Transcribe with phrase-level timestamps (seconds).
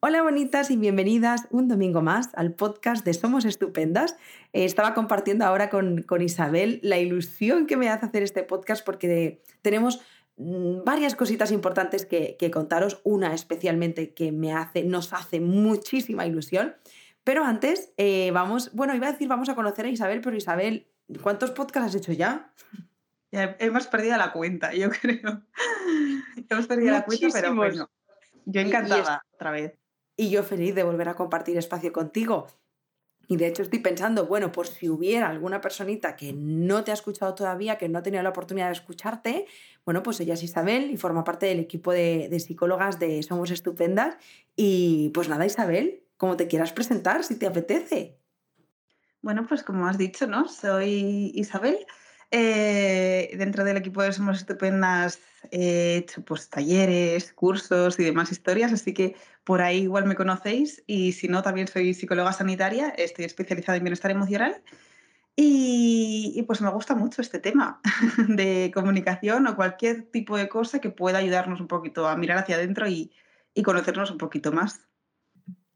[0.00, 4.12] Hola bonitas y bienvenidas un domingo más al podcast de Somos Estupendas.
[4.52, 9.42] Eh, estaba compartiendo ahora con, Isabel la ilusión que me hace hacer este podcast porque
[9.60, 10.00] tenemos
[10.36, 13.00] mm, varias cositas importantes que, contaros.
[13.02, 16.76] Una especialmente que me hace, nos hace muchísima ilusión.
[17.24, 20.86] Pero antes, eh, vamos, bueno, iba a decir vamos a conocer a Isabel, pero Isabel,
[21.22, 22.52] ¿cuántos podcasts has hecho ya?
[23.32, 25.42] Ya hemos perdido la cuenta, yo creo.
[26.48, 27.90] hemos perdido la cuenta, pero bueno.
[28.44, 29.77] Yo encantada otra vez
[30.18, 32.48] y yo feliz de volver a compartir espacio contigo.
[33.28, 36.94] Y de hecho estoy pensando, bueno, por si hubiera alguna personita que no te ha
[36.94, 39.46] escuchado todavía, que no ha tenido la oportunidad de escucharte,
[39.84, 43.50] bueno, pues ella es Isabel y forma parte del equipo de, de psicólogas de Somos
[43.50, 44.16] Estupendas.
[44.56, 48.18] Y pues nada, Isabel, como te quieras presentar, si te apetece.
[49.22, 50.48] Bueno, pues como has dicho, ¿no?
[50.48, 51.86] Soy Isabel.
[52.30, 55.18] Eh, dentro del equipo de Somos Estupendas
[55.50, 60.82] he hecho pues, talleres, cursos y demás historias, así que por ahí igual me conocéis
[60.86, 64.62] y si no, también soy psicóloga sanitaria, estoy especializada en bienestar emocional
[65.36, 67.80] y, pues me gusta mucho este tema
[68.28, 72.56] de comunicación o cualquier tipo de cosa que pueda ayudarnos un poquito a mirar hacia
[72.56, 73.12] adentro y
[73.64, 74.87] conocernos un poquito más.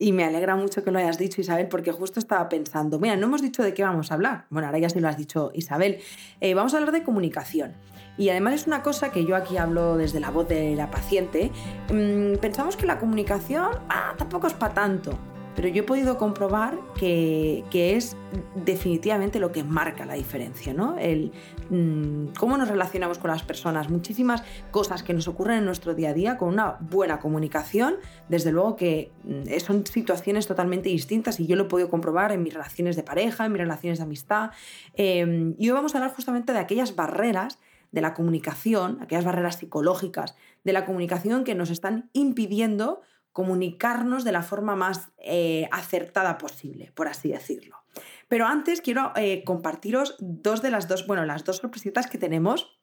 [0.03, 3.27] Y me alegra mucho que lo hayas dicho, Isabel, porque justo estaba pensando, mira, no
[3.27, 4.47] hemos dicho de qué vamos a hablar.
[4.51, 6.01] Bueno, ahora ya sí lo has dicho, Isabel.
[6.41, 7.75] Eh, vamos a hablar de comunicación.
[8.19, 11.53] Y además es una cosa que yo aquí hablo desde la voz de la paciente.
[11.93, 15.17] Mm, pensamos que la comunicación, ah, tampoco es para tanto
[15.55, 18.17] pero yo he podido comprobar que, es
[18.55, 20.99] definitivamente lo que marca la diferencia, ¿no?
[20.99, 21.33] El
[22.39, 26.13] cómo nos relacionamos con las personas, muchísimas cosas que nos ocurren en nuestro día a
[26.13, 27.97] día con una buena comunicación,
[28.29, 32.43] desde luego que mm, son situaciones totalmente distintas y yo lo he podido comprobar en
[32.43, 34.51] mis relaciones de pareja, en mis relaciones de amistad.
[34.95, 37.59] Em, y hoy vamos a hablar justamente de aquellas barreras
[37.91, 43.01] de la comunicación, aquellas barreras psicológicas de la comunicación que nos están impidiendo
[43.33, 47.82] comunicarnos de la forma más eh, acertada posible, por así decirlo.
[48.33, 52.81] Pero antes quiero eh, compartiros dos de las dos, bueno, las dos sorpresitas que tenemos.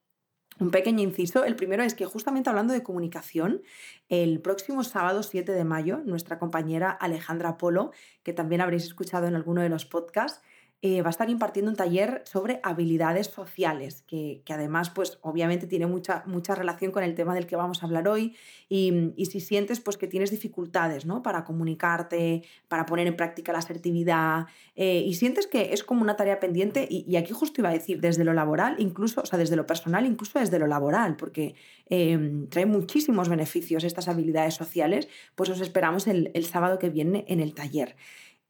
[0.59, 1.43] Un pequeño inciso.
[1.43, 3.63] El primero es que justamente hablando de comunicación,
[4.09, 9.35] el próximo sábado 7 de mayo, nuestra compañera Alejandra Polo, que también habréis escuchado en
[9.35, 10.43] alguno de los podcasts,
[10.81, 15.87] eh, va a estar impartiendo un taller sobre habilidades sociales, que, además, pues obviamente tiene
[15.87, 18.33] mucha, mucha relación con el tema del que vamos a hablar hoy.
[18.69, 21.21] Y, si sientes pues, que tienes dificultades ¿no?
[21.21, 24.45] para comunicarte, para poner en práctica la asertividad,
[24.77, 27.99] eh, y sientes que es como una tarea pendiente, y, aquí justo iba a decir,
[27.99, 31.55] desde lo laboral, incluso, o sea, desde lo personal, incluso desde lo laboral, porque
[31.89, 37.25] eh, trae muchísimos beneficios estas habilidades sociales, pues os esperamos el, el sábado que viene
[37.27, 37.97] en el taller.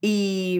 [0.01, 0.59] Y,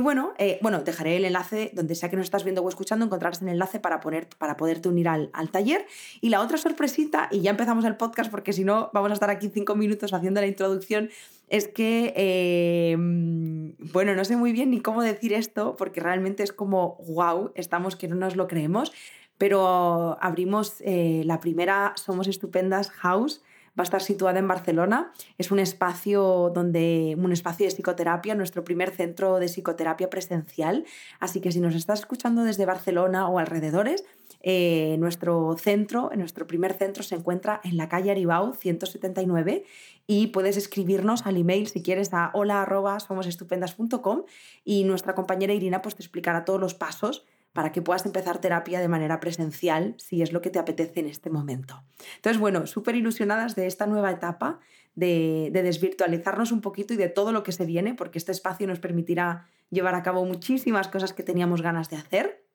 [0.00, 3.42] bueno, eh, bueno, dejaré el enlace donde sea que nos estás viendo o escuchando, encontrarás
[3.42, 5.86] el enlace para, poner, para poderte unir al, taller.
[6.20, 9.30] Y la otra sorpresita, y ya empezamos el podcast porque si no vamos a estar
[9.30, 11.10] aquí cinco minutos haciendo la introducción,
[11.48, 16.52] es que, eh, bueno, no sé muy bien ni cómo decir esto porque realmente es
[16.52, 18.92] como, wow, estamos que no nos lo creemos,
[19.36, 23.42] pero abrimos eh, la primera Somos Estupendas House
[23.78, 25.12] va a estar situada en Barcelona.
[25.38, 30.84] Es un espacio donde un espacio de psicoterapia, nuestro primer centro de psicoterapia presencial.
[31.20, 34.04] Así que si nos estás escuchando desde Barcelona o alrededores,
[34.40, 39.64] eh, nuestro centro, nuestro primer centro se encuentra en la calle Aribau 179
[40.06, 44.22] y puedes escribirnos al email si quieres a hola@somosestupendas.com
[44.64, 47.26] y nuestra compañera Irina pues te explicará todos los pasos
[47.56, 51.06] para que puedas empezar terapia de manera presencial si es lo que te apetece en
[51.06, 51.82] este momento.
[52.16, 54.60] Entonces, bueno, súper ilusionadas de esta nueva etapa,
[54.94, 58.66] de, de, desvirtualizarnos un poquito y de todo lo que se viene, porque este espacio
[58.66, 62.45] nos permitirá llevar a cabo muchísimas cosas que teníamos ganas de hacer.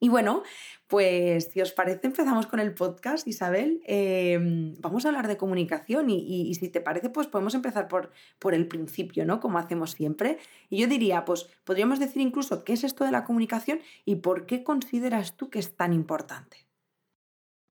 [0.00, 0.42] Y bueno,
[0.86, 3.82] pues si os parece, empezamos con el podcast, Isabel.
[3.84, 8.54] Em, vamos a hablar de comunicación y, si te parece, pues podemos empezar por, por
[8.54, 9.40] el principio, ¿no?
[9.40, 10.38] Como hacemos siempre.
[10.70, 14.46] Y yo diría, pues podríamos decir incluso qué es esto de la comunicación y por
[14.46, 16.66] qué consideras tú que es tan importante.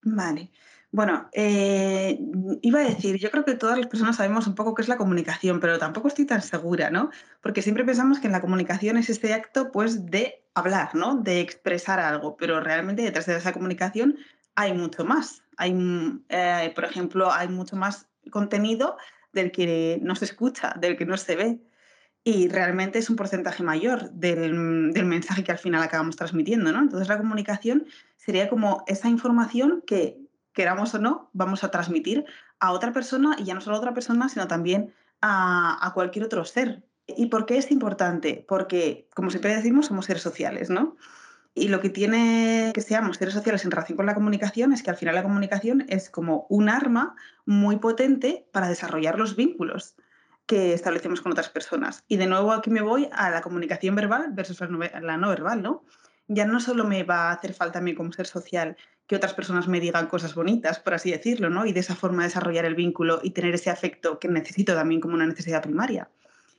[0.04, 0.52] Vale.
[0.92, 2.20] Bueno, eh,
[2.64, 4.98] iba a decir, yo creo que todas las personas sabemos un poco qué es la
[4.98, 7.12] comunicación, pero tampoco estoy tan segura, ¿no?
[7.42, 11.16] Porque siempre pensamos que en la comunicación es este acto, pues, de hablar, ¿no?
[11.16, 14.18] De expresar algo, pero realmente detrás de esa comunicación
[14.56, 15.44] hay mucho más.
[15.58, 15.76] Hay,
[16.30, 18.98] eh, por ejemplo, hay mucho más contenido
[19.32, 21.60] del que no se escucha, del que no se ve.
[22.24, 26.80] Y realmente es un porcentaje mayor del, del mensaje que al final acabamos transmitiendo, ¿no?
[26.80, 27.86] Entonces la comunicación
[28.18, 32.26] sería como esa información que queramos o no, vamos a transmitir
[32.60, 36.46] a otra persona y ya no solo a otra persona, sino también a, cualquier otro
[36.46, 36.84] ser.
[37.08, 38.46] ¿Y por qué es importante?
[38.48, 40.96] Porque, como siempre decimos, somos seres sociales, ¿no?
[41.56, 44.92] Y lo que tiene que seamos seres sociales en relación con la comunicación es que
[44.92, 49.96] al final la comunicación es como un arma muy potente para desarrollar los vínculos.
[50.46, 52.04] que establecemos con otras personas.
[52.08, 55.84] Y de nuevo aquí me voy a la comunicación verbal versus la no verbal, ¿no?
[56.30, 58.78] Ya no solo me va a hacer falta a mí como ser social
[59.08, 61.66] que otras personas me digan cosas bonitas, por así decirlo, ¿no?
[61.66, 65.16] Y de esa forma desarrollar el vínculo y tener ese afecto que necesito también como
[65.16, 66.10] una necesidad primaria,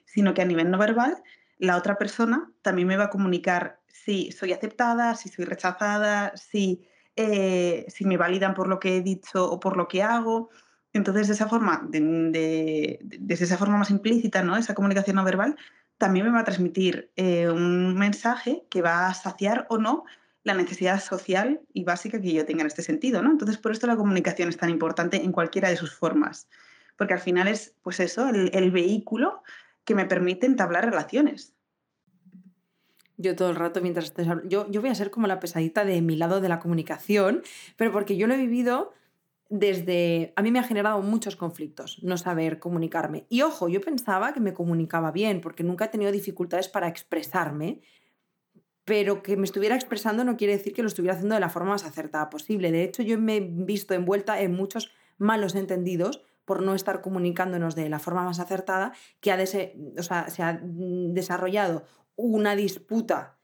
[0.05, 1.23] sino que a nivel no verbal,
[1.59, 6.89] la otra persona también me va a comunicar si soy aceptada, si soy rechazada, si,
[7.15, 10.51] eh, si me validan por lo que he dicho o por lo que hago.
[10.93, 14.57] Entonces, de esa forma, de, desde esa forma más implícita, ¿no?
[14.57, 15.57] Esa comunicación no verbal,
[16.01, 20.07] también me va a transmitir eh, un mensaje que va a saciar o no
[20.45, 23.31] la necesidad social y básica que yo tenga en este sentido, ¿no?
[23.31, 26.49] Entonces, por esto la comunicación es tan importante en cualquiera de sus formas,
[26.97, 29.43] porque al final es, pues eso, el, vehículo
[29.85, 31.53] que me permite entablar relaciones.
[33.19, 36.01] Yo todo el rato mientras hablando, yo, yo voy a ser como la pesadita de
[36.01, 37.43] mi lado de la comunicación,
[37.77, 38.95] pero porque yo lo he vivido
[39.51, 40.33] desde...
[40.37, 43.27] A mí me ha generado muchos conflictos no saber comunicarme.
[43.29, 47.83] Y ojo, yo pensaba que me comunicaba bien, porque nunca he tenido dificultades para expresarme,
[48.85, 51.71] pero que me estuviera expresando no quiere decir que lo estuviera haciendo de la forma
[51.71, 52.73] más acertada posible.
[52.73, 57.75] De hecho, yo me he visto envuelta en muchos malos entendidos por no estar comunicándonos
[57.75, 59.39] de la forma más acertada, que ha
[59.99, 61.85] o sea, se ha desarrollado
[62.17, 63.40] una disputa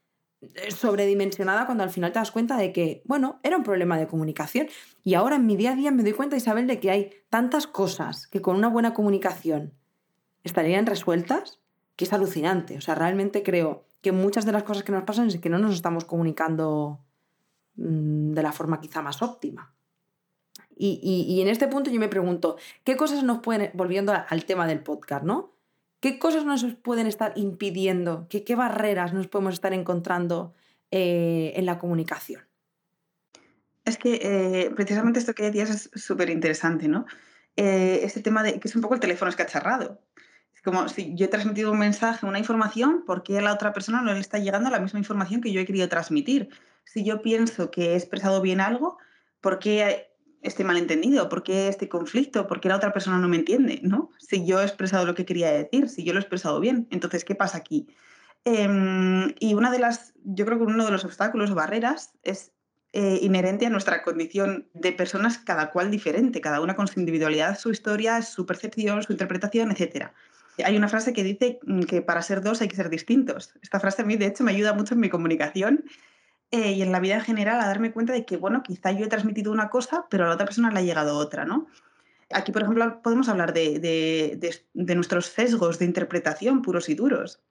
[0.69, 4.67] sobredimensionada cuando al final te das cuenta de que, bueno, era un problema de comunicación.
[5.03, 7.67] Y ahora en mi día a día me doy cuenta, Isabel, de que hay tantas
[7.67, 9.73] cosas que con una buena comunicación
[10.43, 11.59] estarían resueltas,
[11.95, 12.77] que es alucinante.
[12.77, 15.57] O sea, realmente creo que muchas de las cosas que nos pasan es que no
[15.57, 16.99] nos estamos comunicando
[17.75, 19.73] mm, de la forma quizá más óptima.
[20.79, 24.83] Y, en este punto yo me pregunto, ¿qué cosas nos pueden, volviendo al tema del
[24.83, 25.56] podcast, ¿no?
[25.99, 28.27] ¿Qué cosas nos pueden estar impidiendo?
[28.29, 30.53] ¿Qué, barreras nos podemos estar encontrando
[30.91, 32.41] eh, en la comunicación?
[33.83, 37.05] Es que eh, precisamente esto que decías es súper interesante, ¿no?
[37.55, 39.99] Eh, este tema de que es un poco el teléfono escacharrado
[40.67, 44.01] como si yo he transmitido un mensaje, una información, ¿por qué a la otra persona
[44.01, 46.49] no le está llegando la misma información que yo he querido transmitir?
[46.83, 48.97] Si yo pienso que he expresado bien algo,
[49.39, 50.06] ¿por qué
[50.41, 51.29] este malentendido?
[51.29, 52.47] ¿Por qué este conflicto?
[52.47, 53.79] ¿Por qué la otra persona no me entiende?
[53.83, 54.11] ¿no?
[54.19, 57.23] Si yo he expresado lo que quería decir, si yo lo he expresado bien, entonces,
[57.23, 57.87] ¿qué pasa aquí?
[58.45, 62.51] Em, y una de las, yo creo que uno de los obstáculos o barreras es
[62.93, 67.59] eh, inherente a nuestra condición de personas, cada cual diferente, cada una con su individualidad,
[67.59, 70.13] su historia, su percepción, su interpretación, etcétera.
[70.63, 73.53] Hay una frase que dice mm, que para ser dos hay que ser distintos.
[73.61, 75.83] Esta frase a mí, de hecho, me ayuda mucho en mi comunicación
[76.51, 79.05] eh, y en la vida en general a darme cuenta de que, bueno, quizá yo
[79.05, 81.67] he transmitido una cosa, pero a la otra persona le ha llegado otra, ¿no?
[82.31, 87.41] Aquí, por ejemplo, podemos hablar de, de, nuestros sesgos de interpretación puros y duros.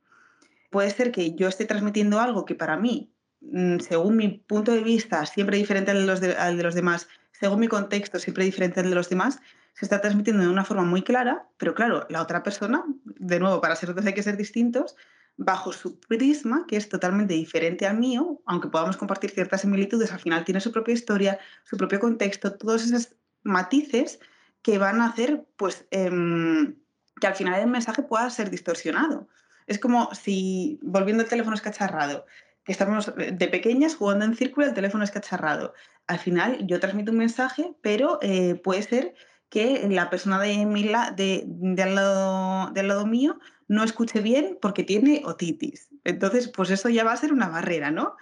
[0.70, 3.10] Puede ser que yo esté transmitiendo algo que para mí,
[3.40, 7.60] mm, según mi punto de vista, siempre diferente al de los, de los demás, según
[7.60, 9.40] mi contexto, siempre diferente al de los demás,
[9.74, 13.60] se está transmitiendo de una forma muy clara, pero claro, la otra persona, de nuevo,
[13.60, 14.96] para ser dos hay que ser distintos,
[15.36, 20.20] bajo su prisma, que es totalmente diferente al mío, aunque podamos compartir ciertas similitudes, al
[20.20, 24.18] final tiene su propia historia, su propio contexto, todos esos matices
[24.62, 26.76] que van a hacer pues, em,
[27.20, 29.28] que al final el mensaje pueda ser distorsionado.
[29.66, 32.24] Es como si, volviendo al teléfono escacharrado,
[32.64, 35.74] que estamos de pequeñas jugando en círculo, el teléfono escacharrado.
[36.06, 39.14] Al final yo transmito un mensaje, pero eh, puede ser
[39.48, 44.58] que la persona de, mi de, de, al lado, del lado mío no escuche bien
[44.60, 45.88] porque tiene otitis.
[46.04, 48.16] Entonces, pues eso ya va a ser una barrera, ¿no?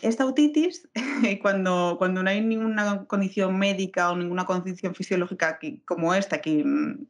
[0.00, 0.88] Esta otitis,
[1.42, 6.64] cuando, cuando no hay ninguna condición médica o ninguna condición fisiológica como esta que,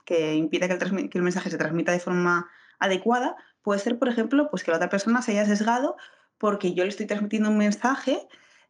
[0.05, 4.49] que impida que el, que mensaje se transmita de forma adecuada, puede ser, por ejemplo,
[4.51, 5.97] pues que la otra persona se haya sesgado
[6.39, 8.27] porque yo le estoy transmitiendo un mensaje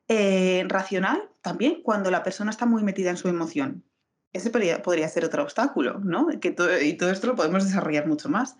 [0.08, 3.84] eh, racional también cuando la persona está muy metida en su emoción.
[4.32, 6.28] Ese podría, ser otro obstáculo, ¿no?
[6.40, 8.56] Que y todo esto lo podemos desarrollar mucho más.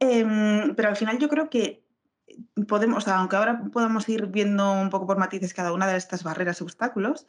[0.00, 1.84] Em, pero al final yo creo que
[2.68, 6.60] podemos, aunque ahora podamos ir viendo un poco por matices cada una de estas barreras
[6.60, 7.26] y obstáculos,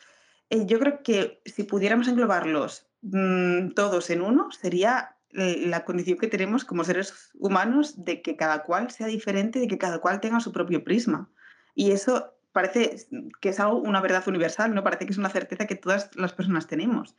[0.50, 6.30] eh, yo creo que si pudiéramos englobarlos mm, todos en uno, sería la condición que
[6.30, 10.40] tenemos como seres humanos de que cada cual sea diferente, de que cada cual tenga
[10.40, 11.30] su propio prisma.
[11.74, 12.96] Y eso parece
[13.42, 14.82] que es algo, una verdad universal, ¿no?
[14.82, 17.18] Parece que es una certeza que todas las personas tenemos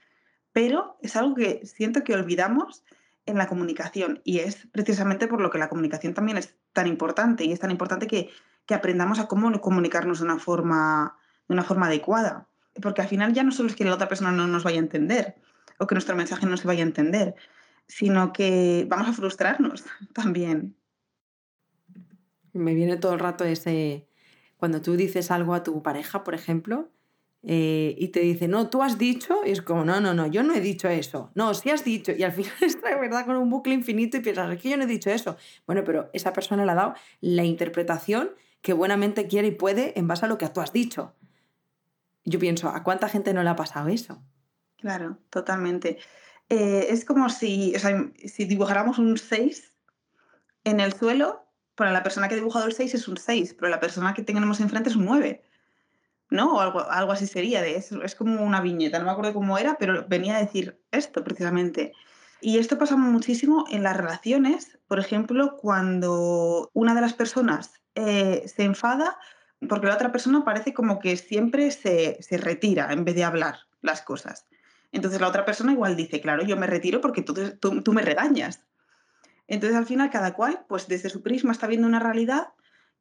[0.57, 2.83] pero es algo que siento que olvidamos
[3.27, 7.45] en la comunicación y es precisamente por lo que la comunicación también es tan importante
[7.45, 8.31] y es tan importante que,
[8.69, 11.17] aprendamos a cómo comunicarnos de una, forma,
[11.47, 12.49] de una forma adecuada.
[12.83, 14.83] Porque al final ya no solo es que la otra persona no nos vaya a
[14.83, 15.37] entender
[15.79, 17.37] o que nuestro mensaje no se vaya a entender,
[17.87, 20.77] sino que vamos a frustrarnos también.
[22.53, 24.09] Me viene todo el rato ese,
[24.57, 26.91] cuando tú dices algo a tu pareja, por ejemplo,
[27.43, 30.43] eh, y te dice, no, tú has dicho, y es como, no, no, no, yo
[30.43, 31.31] no he dicho eso.
[31.35, 32.13] No, sí has dicho.
[32.13, 34.85] Y al final está verdad con un bucle infinito y piensas, es que yo no
[34.85, 35.37] he dicho eso.
[35.67, 38.31] Bueno, pero esa persona le ha dado la interpretación
[38.63, 41.15] que buenamente quiere y puede en base a lo que tú has dicho.
[42.25, 44.21] Yo pienso, ¿a cuánta gente no le ha pasado eso?
[44.79, 45.99] Claro, totalmente.
[46.49, 47.75] Eh, es como si,
[48.25, 49.73] si dibujáramos un 6
[50.65, 53.69] en el suelo, para la persona que ha dibujado el 6 es un 6, pero
[53.69, 55.45] la persona que tenemos enfrente es un 9.
[56.29, 56.57] ¿No?
[56.57, 59.59] O algo, algo así sería, de es, es como una viñeta, no me acuerdo cómo
[59.59, 61.93] era, pero venía a decir esto precisamente.
[62.41, 68.45] Y esto pasa muchísimo en las relaciones, por ejemplo, cuando una de las personas eh,
[68.47, 69.19] se enfada
[69.69, 73.61] porque la otra persona parece como que siempre se, se retira en vez de hablar
[73.81, 74.47] las cosas.
[74.93, 78.65] Entonces la otra persona igual dice, claro, yo me retiro porque tú, tú, me regañas.
[79.47, 82.49] Entonces al final cada cual, pues desde su prisma está viendo una realidad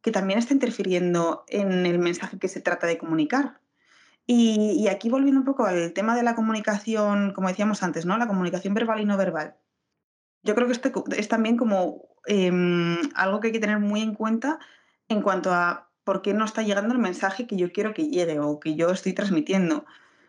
[0.06, 3.60] que también está interfiriendo en el mensaje que se trata de comunicar.
[4.28, 8.16] Y, aquí volviendo un poco al tema de la comunicación, como decíamos antes, ¿no?
[8.20, 9.56] La comunicación verbal y no verbal.
[10.44, 14.14] Yo creo que esto es también como em, algo que hay que tener muy en
[14.14, 14.60] cuenta
[15.10, 18.40] en cuanto a por qué no está llegando el mensaje que yo quiero que llegue
[18.40, 19.86] o que yo estoy transmitiendo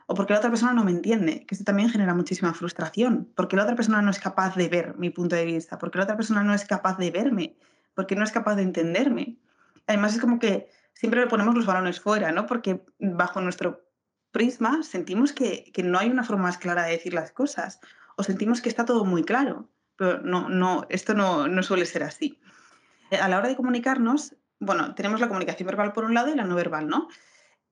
[0.06, 3.56] o porque la otra persona no me entiende, que esto también genera muchísima frustración, porque
[3.56, 6.16] la otra persona no es capaz de ver mi punto de vista, porque la otra
[6.16, 7.56] persona no es capaz de verme,
[7.92, 9.36] porque no es capaz de entenderme.
[9.86, 12.46] Además es como que siempre le ponemos los balones fuera, ¿no?
[12.46, 13.84] Porque bajo nuestro
[14.30, 17.80] prisma sentimos que, que no hay una forma más clara de decir las cosas
[18.16, 22.02] o sentimos que está todo muy claro, pero no, no, esto no, no suele ser
[22.02, 22.40] así.
[23.20, 26.44] A la hora de comunicarnos, bueno, tenemos la comunicación verbal por un lado y la
[26.44, 27.08] no verbal, ¿no?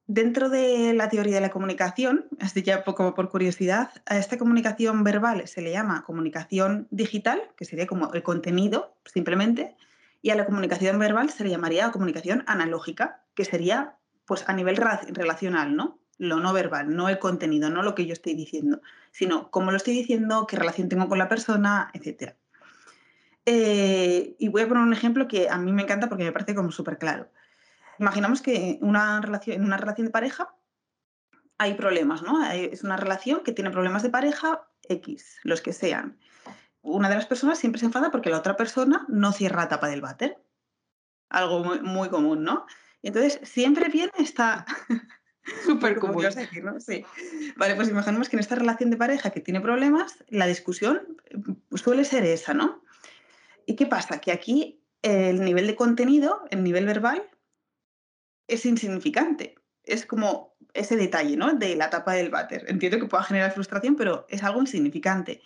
[0.07, 5.03] Dentro de la teoría de la comunicación, así ya poco por curiosidad, a esta comunicación
[5.03, 9.77] verbal se le llama comunicación digital, que sería como el contenido simplemente,
[10.25, 14.79] y a la comunicación verbal se le llamaría comunicación analógica, que sería pues a nivel
[14.79, 15.99] relacional, ¿no?
[16.17, 19.77] Lo no verbal, no el contenido, no lo que yo estoy diciendo, sino cómo lo
[19.77, 22.37] estoy diciendo, qué relación tengo con la persona, etc.
[23.45, 26.55] Eh, y voy a poner un ejemplo que a mí me encanta porque me parece
[26.55, 27.29] como súper claro.
[27.99, 30.55] Imaginamos que una relación, en una relación de pareja
[31.59, 32.43] hay problemas, ¿no?
[32.51, 36.17] es una relación que tiene problemas de pareja X, los que sean.
[36.85, 39.89] Una de las personas siempre se enfada porque la otra persona no cierra la tapa
[39.89, 40.39] del váter.
[41.31, 42.67] Algo muy, común, ¿no?
[43.01, 44.67] Y entonces siempre viene esta...
[45.65, 46.23] Súper común.
[46.23, 46.79] Decir, ¿no?
[46.81, 47.05] Sí.
[47.57, 51.17] Vale, pues imaginemos que en esta relación de pareja que tiene problemas, la discusión
[51.75, 52.83] suele ser esa, ¿no?
[53.67, 54.21] ¿Y qué pasa?
[54.21, 57.23] Que aquí el nivel de contenido, el nivel verbal,
[58.47, 59.55] es insignificante.
[59.85, 61.55] Es como ese detalle, ¿no?
[61.55, 62.65] De la tapa del váter.
[62.69, 65.41] Entiendo que pueda generar frustración, pero es algo insignificante.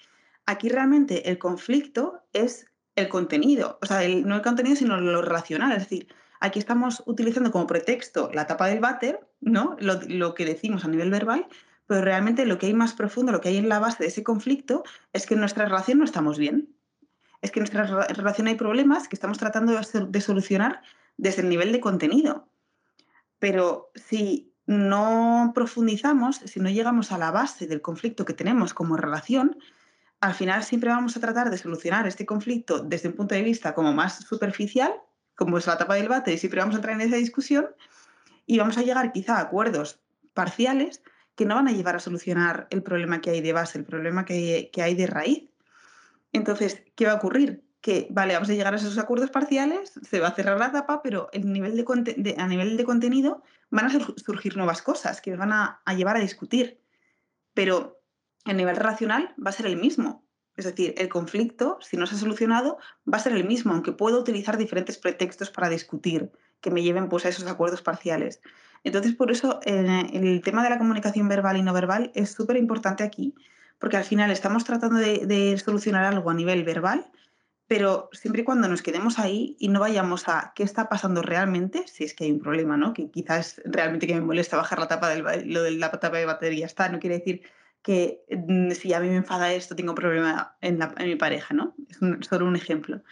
[0.48, 2.64] Aquí realmente el conflicto es
[2.96, 5.72] el contenido, o sea, no el contenido, sino lo relacional.
[5.72, 6.08] Es decir,
[6.40, 9.76] aquí estamos utilizando como pretexto la tapa del váter, ¿no?
[9.78, 11.46] Lo, lo que decimos a nivel verbal,
[11.86, 14.22] pero realmente lo que hay más profundo, lo que hay en la base de ese
[14.22, 16.74] conflicto, es que en nuestra relación no estamos bien.
[17.42, 20.80] Es que en nuestra relación hay problemas que estamos tratando de solucionar
[21.18, 22.48] desde el nivel de contenido.
[23.38, 28.96] Pero si no profundizamos, si no llegamos a la base del conflicto que tenemos como
[28.96, 29.58] relación,
[30.20, 33.74] al final siempre vamos a tratar de solucionar este conflicto desde un punto de vista
[33.74, 34.92] como más superficial,
[35.36, 37.68] como es la tapa del bate, y siempre vamos a entrar en esa discusión
[38.46, 40.00] y vamos a llegar quizá a acuerdos
[40.34, 41.02] parciales
[41.36, 44.24] que no van a llevar a solucionar el problema que hay de base, el problema
[44.24, 45.48] que, hay de raíz.
[46.32, 47.64] Entonces, ¿qué va a ocurrir?
[47.80, 51.00] que, vale, vamos a llegar a esos acuerdos parciales, se va a cerrar la tapa,
[51.00, 51.76] pero a nivel
[52.76, 56.80] de contenido van a surgir nuevas cosas que van a, llevar a discutir.
[57.54, 57.97] Pero
[58.50, 60.24] el nivel racional va a ser el mismo.
[60.56, 62.78] Es decir, el conflicto, si no se ha solucionado,
[63.10, 67.08] va a ser el mismo, aunque puedo utilizar diferentes pretextos para discutir que me lleven
[67.08, 68.40] pues, a esos acuerdos parciales.
[68.82, 73.04] Entonces, por eso el tema de la comunicación verbal y no verbal es súper importante
[73.04, 73.34] aquí,
[73.78, 77.08] porque al final estamos tratando de solucionar algo a nivel verbal,
[77.68, 81.86] pero siempre y cuando nos quedemos ahí y no vayamos a qué está pasando realmente,
[81.86, 82.94] si es que hay un problema, ¿no?
[82.94, 86.24] Que quizás realmente que me molesta bajar la tapa del, lo de la tapa de
[86.24, 87.42] batería está, no quiere decir
[87.82, 91.74] que mm, si a mí me enfada esto tengo problema en, mi pareja, ¿no?
[91.88, 93.02] Es solo un ejemplo.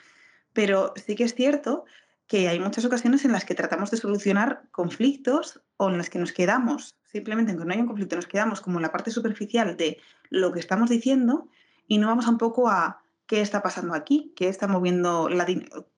[0.53, 1.85] Pero sí que es cierto
[2.27, 6.19] que hay muchas ocasiones en las que tratamos de solucionar conflictos o en las que
[6.19, 9.77] nos quedamos, simplemente aunque no hay un conflicto, nos quedamos como en la parte superficial
[9.77, 9.99] de
[10.31, 11.49] lo que estamos diciendo
[11.87, 15.47] y no vamos un poco a qué está pasando aquí, qué está moviendo la,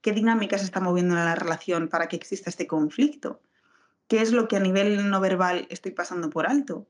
[0.00, 3.40] qué dinámica se está moviendo en la relación para que exista este conflicto,
[4.06, 6.88] qué es lo que a nivel no verbal estoy pasando por alto.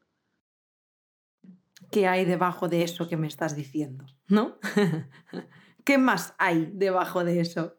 [1.90, 4.06] ¿Qué hay debajo de eso que me estás diciendo?
[4.26, 4.58] ¿No?
[5.84, 7.76] ¿Qué más hay debajo de eso?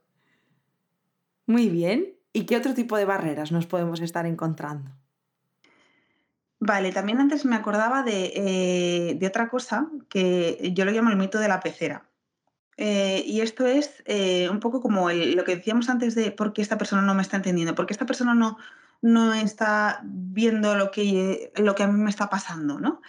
[1.46, 2.16] Muy bien.
[2.34, 4.92] ¿Y qué otro tipo de barreras nos podemos estar encontrando?
[6.60, 11.18] Vale, también antes me acordaba de, eh, de otra cosa que yo lo llamo el
[11.18, 12.10] mito de la pecera.
[12.82, 16.62] Eh, y esto es eh, un poco como lo que decíamos antes de por qué
[16.62, 18.58] esta persona no me está entendiendo, por qué esta persona no,
[19.01, 23.01] no está viendo lo que, lo que a mí me está pasando, ¿no?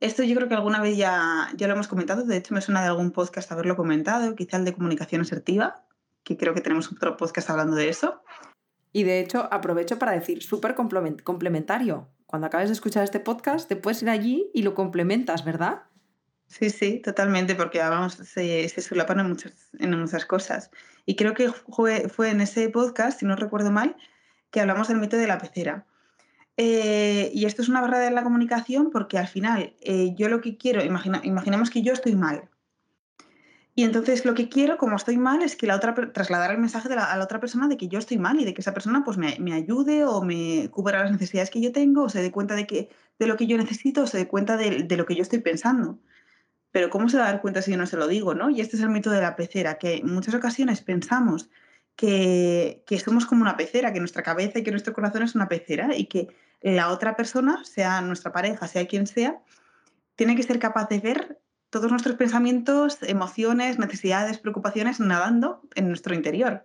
[0.00, 2.80] Esto yo creo que alguna vez ya, ya lo hemos comentado, de hecho me suena
[2.80, 5.84] de algún podcast haberlo comentado, quizá el de comunicación asertiva,
[6.24, 8.22] que creo que tenemos otro podcast hablando de eso.
[8.92, 12.08] Y de hecho, aprovecho para decir, súper complemen- complementario.
[12.26, 15.82] Cuando acabes de escuchar este podcast, te puedes ir allí y lo complementas, ¿verdad?
[16.46, 20.70] Sí, sí, totalmente, porque vamos, se, se solapan en muchas, en muchas cosas.
[21.06, 23.96] Y creo que fue, fue en ese podcast, si no recuerdo mal,
[24.50, 25.86] que hablamos del mito de la pecera.
[26.62, 30.42] Eh, y esto es una barrera de la comunicación porque al final eh, yo lo
[30.42, 32.50] que quiero, imagina, imaginemos que yo estoy mal.
[33.74, 36.90] Y entonces lo que quiero, como estoy mal, es que la otra, trasladar el mensaje
[36.90, 38.74] de la- a la otra persona de que yo estoy mal y de que esa
[38.74, 42.20] persona pues me, me ayude o me cubra las necesidades que yo tengo o se
[42.20, 44.96] dé cuenta de, que, de lo que yo necesito o se dé cuenta de, de
[44.98, 45.98] lo que yo estoy pensando.
[46.72, 48.50] Pero ¿cómo se va cuenta si yo no se lo digo, no?
[48.50, 51.48] Y este es el mito de la pecera, que en muchas ocasiones pensamos
[52.00, 55.48] que, que somos como una pecera, que nuestra cabeza y que nuestro corazón es una
[55.48, 56.28] pecera y que
[56.62, 59.42] la otra persona, sea nuestra pareja, sea quien sea,
[60.16, 66.14] tiene que ser capaz de ver todos nuestros pensamientos, emociones, necesidades, preocupaciones nadando en nuestro
[66.14, 66.64] interior.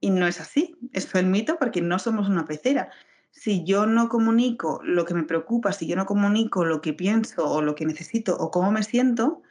[0.00, 2.88] Y no es así, es el mito porque no somos una pecera.
[3.30, 7.46] Si yo no comunico lo que me preocupa, si yo no comunico lo que pienso
[7.46, 9.42] o lo que necesito o cómo me siento,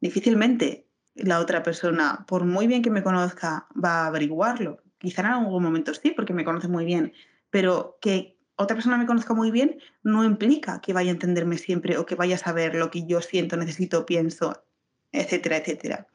[0.00, 4.82] difícilmente la otra persona, por muy bien que me conozca, va a averiguarlo.
[4.98, 7.12] Quizá en algún momento sí, porque me conoce muy bien,
[7.50, 11.98] pero que otra persona me conozca muy bien no implica que vaya a entenderme siempre
[11.98, 14.64] o que vaya a saber lo que yo siento, necesito, pienso,
[15.10, 16.06] etcétera, etcétera.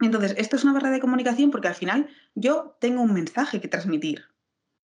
[0.00, 3.68] Entonces, esto es una barrera de comunicación porque al final yo tengo un mensaje que
[3.68, 4.24] transmitir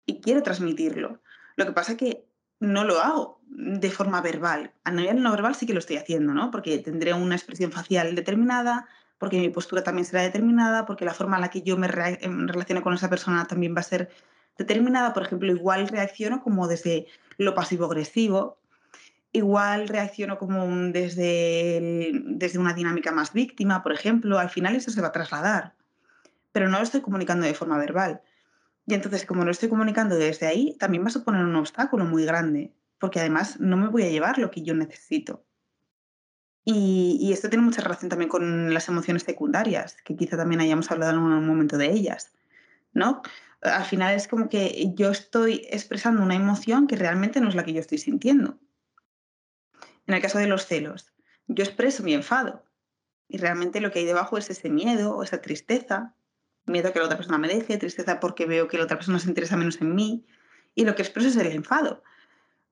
[0.05, 1.21] y quiero transmitirlo.
[1.55, 2.27] Lo que pasa es que
[2.59, 4.73] no lo hago de forma verbal.
[4.83, 6.51] A nivel no verbal sí que lo estoy haciendo, ¿no?
[6.51, 11.37] Porque tendré una expresión facial determinada, porque mi postura también será determinada, porque la forma
[11.37, 14.09] en la que yo me rea- em, relaciono con esa persona también va a ser
[14.57, 15.13] determinada.
[15.13, 18.59] Por ejemplo, igual reacciono como desde lo pasivo-agresivo,
[19.31, 24.39] igual reacciono como desde, desde una dinámica más víctima, por ejemplo.
[24.39, 25.73] Al final eso se va a trasladar,
[26.51, 28.21] pero no lo estoy comunicando de forma verbal.
[28.85, 32.23] Y entonces, como lo estoy comunicando desde ahí, también va a suponer un obstáculo muy
[32.23, 35.43] grande, porque además no me voy a llevar lo que yo necesito.
[36.69, 41.13] Y, esto tiene mucha relación también con las emociones secundarias, que quizá también hayamos hablado
[41.13, 42.33] en algún momento de ellas,
[42.91, 43.21] ¿no?
[43.61, 47.63] Al final es como que yo estoy expresando una emoción que realmente no es la
[47.63, 48.59] que yo estoy sintiendo.
[50.07, 51.13] En el caso de los celos,
[51.47, 52.65] yo expreso mi enfado
[53.29, 56.15] y realmente lo que hay debajo es ese miedo o esa tristeza,
[56.65, 59.29] miedo que la otra persona me deje, tristeza porque veo que la otra persona se
[59.29, 60.25] interesa menos en mí
[60.75, 62.03] y lo que expreso es el enfado.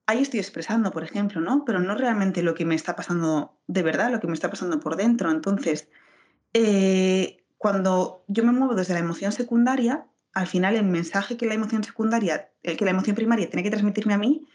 [0.07, 1.65] Ahí estoy expresando, por ejemplo, ¿no?
[1.65, 4.79] Pero no realmente lo que me está pasando de verdad, lo que me está pasando
[4.79, 5.31] por dentro.
[5.31, 5.89] Entonces,
[6.53, 11.55] eh, cuando yo me muevo desde la emoción secundaria, al final el mensaje que la
[11.55, 14.45] emoción secundaria, el que la emoción primaria tiene que transmitirme a mí,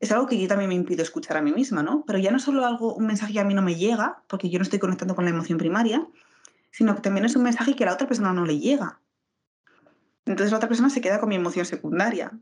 [0.00, 2.04] es algo que yo también me impido escuchar a mí misma, ¿no?
[2.06, 4.58] Pero ya no solo algo, un mensaje que a mí no me llega, porque yo
[4.58, 6.06] no estoy conectando con la emoción primaria,
[6.70, 9.00] sino que también es un mensaje que a la otra persona no le llega.
[10.26, 12.38] Entonces la otra persona se queda con mi emoción secundaria.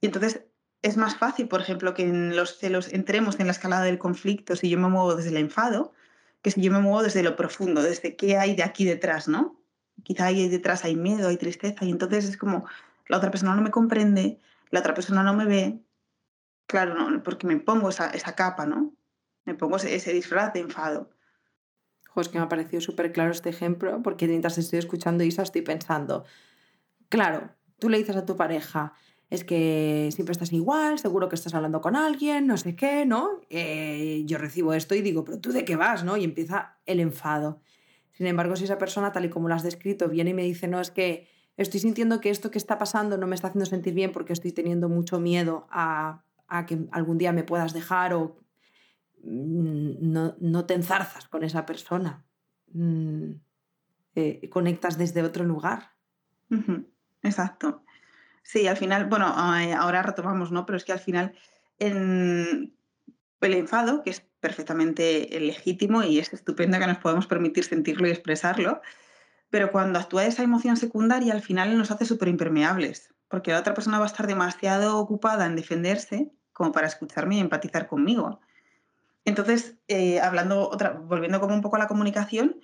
[0.00, 0.45] Y entonces
[0.82, 4.56] es más fácil, por ejemplo, que en los celos entremos en la escalada del conflicto
[4.56, 5.92] si yo me muevo desde el enfado,
[6.42, 9.60] que si yo me muevo desde lo profundo, desde qué hay de aquí detrás, ¿no?
[10.02, 12.66] Quizá ahí detrás hay miedo, hay tristeza, y entonces es como
[13.08, 14.38] la otra persona no me comprende,
[14.70, 15.80] la otra persona no me ve,
[16.66, 18.92] claro, no, porque me pongo esa, esa capa, ¿no?
[19.44, 21.10] Me pongo ese, disfraz de enfado.
[22.08, 25.42] Jo, es que me ha parecido súper claro este ejemplo, porque mientras estoy escuchando Isa
[25.42, 26.24] estoy pensando,
[27.08, 28.94] claro, tú le dices a tu pareja,
[29.28, 33.40] es que siempre estás igual, seguro que estás hablando con alguien, no sé qué, ¿no?
[33.50, 36.16] Eh, yo recibo esto y digo, pero tú de qué vas, ¿no?
[36.16, 37.60] Y empieza el enfado.
[38.12, 40.68] Sin embargo, si esa persona, tal y como lo has descrito, viene y me dice,
[40.68, 43.94] no, es que estoy sintiendo que esto que está pasando no me está haciendo sentir
[43.94, 48.36] bien porque estoy teniendo mucho miedo a, a que algún día me puedas dejar o
[49.24, 52.24] mm, no, no te enzarzas con esa persona.
[52.72, 53.32] Mm,
[54.14, 55.90] eh, conectas desde otro lugar.
[57.22, 57.82] Exacto.
[58.46, 59.26] Sí, al final, bueno,
[59.58, 60.66] eh, ahora retomamos, ¿no?
[60.66, 61.34] Pero es que al final
[61.80, 62.72] en
[63.40, 68.12] el enfado, que es perfectamente legítimo y es estupendo que nos podamos permitir sentirlo y
[68.12, 68.82] expresarlo,
[69.50, 73.74] pero cuando actúa esa emoción secundaria, al final nos hace súper impermeables, porque la otra
[73.74, 78.38] persona va a estar demasiado ocupada en defenderse como para escucharme y empatizar conmigo.
[79.24, 82.60] Entonces, eh, hablando otra, volviendo como un poco a la comunicación,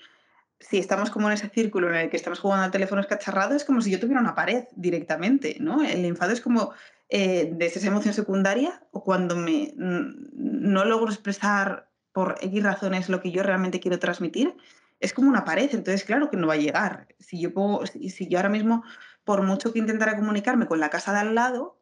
[0.69, 3.65] si estamos como en ese círculo en el que estamos jugando al teléfono escacharrado, es
[3.65, 5.83] como si yo tuviera una pared directamente, ¿no?
[5.83, 6.73] El enfado es como
[7.09, 13.21] eh, de esa emoción secundaria o cuando me, no logro expresar por X razones lo
[13.21, 14.55] que yo realmente quiero transmitir,
[15.01, 17.09] es como una pared, entonces claro que no va a llegar.
[17.19, 17.51] Si yo,
[17.85, 18.85] si yo ahora mismo,
[19.25, 21.79] por mucho que intentara comunicarme con la casa de al lado,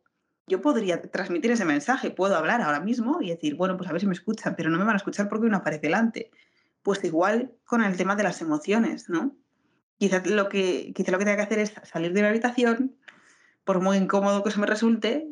[0.46, 4.00] yo podría transmitir ese mensaje, puedo hablar ahora mismo y decir, bueno, pues a ver
[4.00, 6.30] si me escuchan, pero no me van a escuchar porque hay una pared delante.
[6.82, 9.36] Pues igual con el tema de las emociones, ¿no?
[9.98, 12.96] Quizás lo que, quizá lo que tenga que hacer es salir de la habitación,
[13.64, 15.28] por muy incómodo que eso me resulte,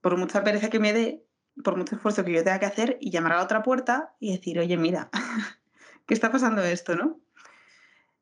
[0.00, 1.24] por mucha pereza que me dé,
[1.64, 4.32] por mucho esfuerzo que yo tenga que hacer, y llamar a la otra puerta y
[4.32, 5.10] decir, oye, mira,
[6.06, 7.20] ¿qué está pasando esto, no?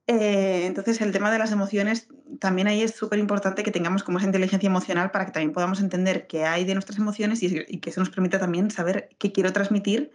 [0.09, 2.09] Eh, entonces, el tema de las emociones,
[2.41, 5.81] también ahí es súper importante que tengamos como esa inteligencia emocional para que también podamos
[5.81, 9.53] entender qué hay de nuestras emociones y, que eso nos permita también saber qué quiero
[9.53, 10.11] transmitir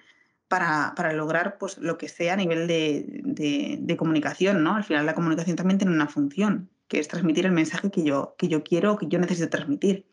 [0.59, 4.75] para, lograr pues, lo que sea a nivel de, comunicación, ¿no?
[4.75, 8.35] Al final la comunicación también tiene una función, que es transmitir el mensaje que yo,
[8.37, 10.05] que yo quiero o que yo necesito transmitir.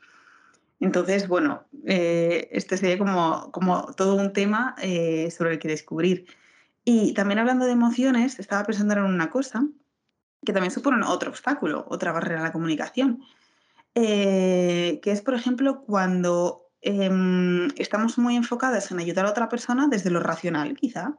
[0.79, 6.25] Entonces, bueno, eh, este sería como, como todo un tema eh, sobre el que descubrir.
[6.85, 9.69] Y también hablando de emociones, estaba pensando en una cosa
[10.43, 13.23] que también supone otro obstáculo, otra barrera a la comunicación,
[13.95, 19.89] eh, que es, por ejemplo, cuando Em, estamos muy enfocadas en ayudar a otra persona
[19.89, 21.19] desde lo racional, quizá.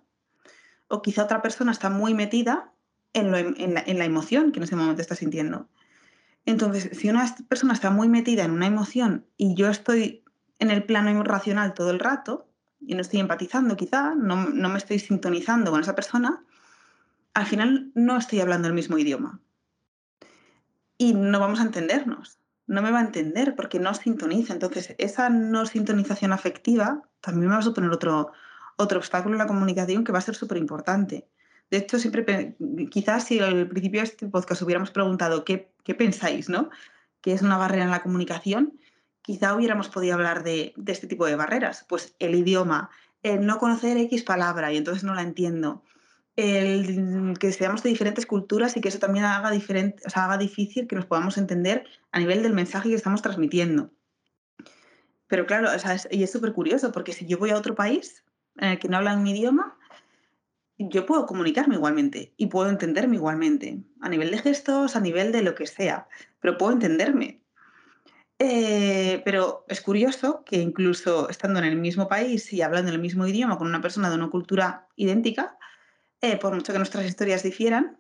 [0.88, 2.74] O quizá otra persona está muy metida
[3.14, 5.70] en, la, emoción que en ese momento está sintiendo.
[6.46, 10.24] Entonces, si una persona está muy metida en una emoción y yo estoy
[10.58, 12.48] en el plano racional todo el rato
[12.80, 16.44] y no estoy empatizando quizá, no, no me estoy sintonizando con esa persona,
[17.34, 19.40] al final no estoy hablando el mismo idioma.
[20.98, 22.41] Y no vamos a entendernos
[22.72, 24.54] no me va a entender porque no sintoniza.
[24.54, 28.32] Entonces, esa no sintonización afectiva también me va a suponer otro,
[28.78, 31.28] otro obstáculo en la comunicación que va a ser súper importante.
[31.70, 32.56] De hecho, siempre,
[32.90, 36.70] quizás si al principio de este podcast hubiéramos preguntado qué, qué pensáis, ¿no?
[37.20, 38.80] ¿Qué es una barrera en la comunicación?
[39.22, 41.86] Quizá hubiéramos podido hablar de, de este tipo de barreras.
[41.90, 42.90] Pues el idioma,
[43.22, 45.84] el no conocer X palabra y entonces no la entiendo
[46.42, 50.96] el que seamos de diferentes culturas y que eso también haga, diferente, haga difícil que
[50.96, 53.92] nos podamos entender a nivel del mensaje que estamos transmitiendo.
[55.28, 55.70] Pero claro,
[56.10, 58.24] y es súper curioso, porque si yo voy a otro país
[58.58, 59.78] en el que no hablan mi idioma,
[60.78, 65.44] yo puedo comunicarme igualmente y puedo entenderme igualmente, a nivel de gestos, a nivel de
[65.44, 66.08] lo que sea,
[66.40, 67.42] pero puedo entenderme.
[68.40, 73.28] Eh, pero es curioso que incluso estando en el mismo país y hablando el mismo
[73.28, 75.60] idioma con una persona de una cultura idéntica,
[76.22, 78.00] eh, por mucho que nuestras historias difieran,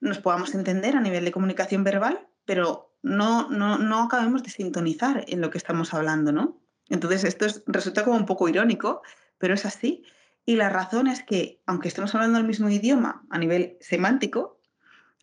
[0.00, 5.24] nos podamos entender a nivel de comunicación verbal, pero no, no, no acabemos de sintonizar
[5.28, 6.60] en lo que estamos hablando, ¿no?
[6.88, 9.02] Entonces, esto resulta como un poco irónico,
[9.38, 10.04] pero es así.
[10.44, 14.60] Y la razón es que, aunque estemos hablando el mismo idioma a nivel semántico,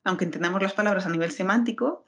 [0.06, 2.06] aunque entendamos las palabras a nivel semántico,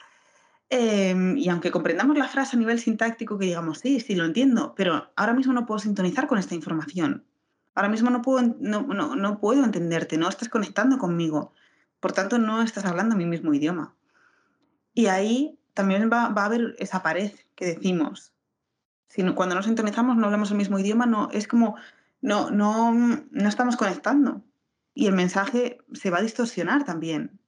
[0.69, 4.73] em, y aunque comprendamos la frase a nivel sintáctico, que digamos, sí, sí, lo entiendo,
[4.75, 7.25] pero ahora mismo no puedo sintonizar con esta información
[7.73, 11.53] ahora mismo no puedo, no, no, puedo entenderte, no estás conectando conmigo,
[11.99, 13.95] por tanto no estás hablando mi mismo idioma.
[14.93, 18.33] Y ahí también va, a haber esa pared que decimos.
[19.07, 21.75] Si cuando nos sintonizamos no hablamos el mismo idioma, no, es como
[22.21, 24.43] no, no, no estamos conectando.
[24.93, 27.39] Y el mensaje se va a distorsionar también.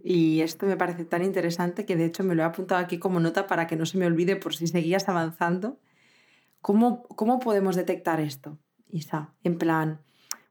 [0.00, 3.20] Y esto me parece tan interesante que de hecho me lo he apuntado aquí como
[3.20, 5.78] nota para que no se me olvide por si seguías avanzando.
[6.60, 7.06] ¿Cómo,
[7.40, 8.58] podemos detectar esto,
[8.90, 9.34] Isa?
[9.44, 10.00] En plan,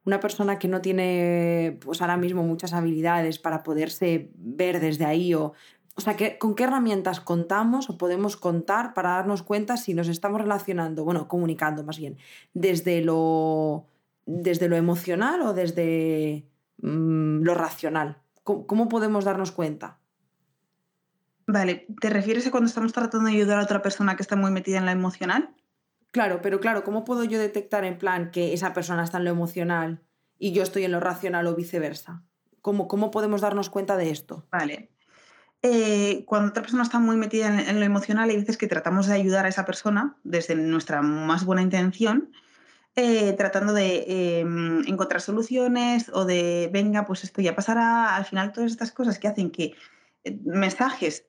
[0.06, 5.34] una persona que no tiene pues ahora mismo muchas habilidades para poderse ver desde ahí
[5.34, 5.54] o
[5.98, 10.40] o sea, ¿con qué herramientas contamos o podemos contar para darnos cuenta si nos estamos
[10.40, 12.18] relacionando, bueno, comunicando más bien,
[12.54, 13.88] desde lo,
[14.28, 16.46] desde lo emocional o desde
[16.84, 18.20] mm, lo racional?
[18.44, 19.98] ¿Cómo, podemos darnos cuenta?
[21.48, 24.52] Vale, ¿te refieres a cuando estamos tratando de ayudar a otra persona que está muy
[24.52, 25.50] metida en la emocional?
[26.18, 29.30] Claro, pero claro, ¿cómo puedo yo detectar en plan que esa persona está en lo
[29.30, 30.02] emocional
[30.40, 32.24] y yo estoy en lo racional o viceversa?
[32.64, 34.48] ¿Cómo, cómo podemos darnos cuenta de esto?
[34.52, 34.90] Vale.
[35.62, 39.14] Eh, cuando otra persona está muy metida en, lo emocional, hay veces que tratamos de
[39.14, 42.32] ayudar a esa persona desde nuestra más buena intención,
[42.96, 48.16] eh, tratando de em, encontrar soluciones o de, venga, pues esto ya pasará.
[48.16, 49.76] Al final, todas estas cosas que hacen que
[50.24, 51.28] eh, mensajes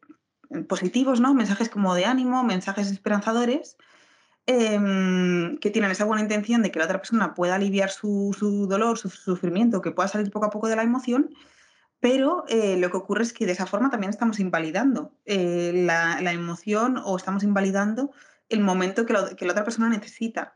[0.67, 1.35] positivos, ¿no?
[1.35, 3.77] Mensajes como de ánimo, mensajes esperanzadores,
[4.51, 8.35] Em, que tienen esa buena intención de que la otra persona pueda aliviar su,
[8.67, 11.35] dolor, su, sufrimiento, que pueda salir poco a poco de la emoción,
[12.01, 16.33] pero eh, lo que ocurre es que de esa forma también estamos invalidando eh, la,
[16.33, 18.11] emoción o estamos invalidando
[18.49, 20.55] el momento que, la otra persona necesita.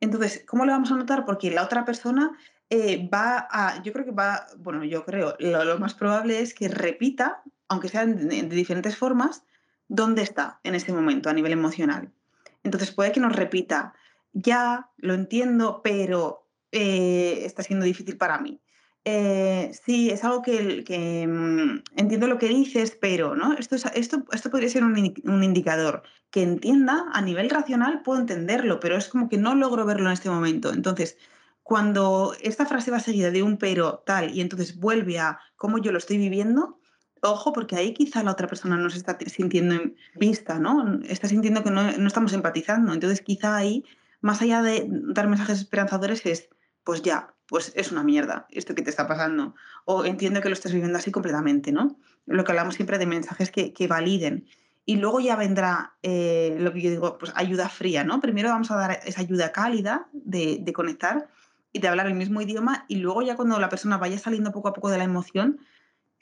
[0.00, 1.24] Entonces, ¿cómo lo vamos a notar?
[1.24, 2.36] Porque la otra persona
[2.70, 6.66] eh, va a, yo creo que va, bueno, yo creo, lo, más probable es que
[6.66, 9.44] repita, aunque sean de diferentes formas,
[9.86, 12.12] dónde está en ese momento a nivel emocional.
[12.62, 13.94] Entonces puede que nos repita,
[14.32, 18.60] ya lo entiendo, pero eh, está siendo difícil para mí.
[19.04, 23.54] Eh, sí, es algo que, mm, entiendo lo que dices, pero ¿no?
[23.54, 28.80] esto, esto, esto podría ser un, un, indicador que entienda a nivel racional, puedo entenderlo,
[28.80, 30.72] pero es como que no logro verlo en este momento.
[30.74, 31.16] Entonces,
[31.62, 35.92] cuando esta frase va seguida de un pero tal y entonces vuelve a cómo yo
[35.92, 36.77] lo estoy viviendo,
[37.22, 41.00] ojo, porque ahí quizá la otra persona no se está sintiendo vista, ¿no?
[41.04, 42.92] Está sintiendo que no, no estamos empatizando.
[42.92, 43.84] Entonces, quizá ahí,
[44.20, 46.48] más allá de dar mensajes esperanzadores, es,
[46.84, 49.54] pues ya, pues es una mierda esto que te está pasando.
[49.84, 51.98] O entiendo que lo estés viviendo así completamente, ¿no?
[52.26, 54.46] Lo que hablamos siempre de mensajes que, validen.
[54.84, 58.20] Y luego ya vendrá eh, lo que yo digo, pues ayuda fría, ¿no?
[58.20, 61.28] Primero vamos a dar esa ayuda cálida de, de, conectar
[61.72, 64.68] y de hablar el mismo idioma y luego ya cuando la persona vaya saliendo poco
[64.68, 65.58] a poco de la emoción,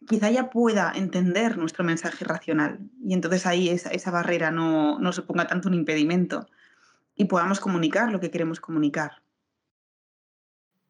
[0.08, 5.12] quizá ya pueda entender nuestro mensaje racional y entonces ahí esa, esa barrera no, no
[5.12, 6.46] se ponga tanto un impedimento
[7.14, 9.22] y podamos comunicar lo que queremos comunicar.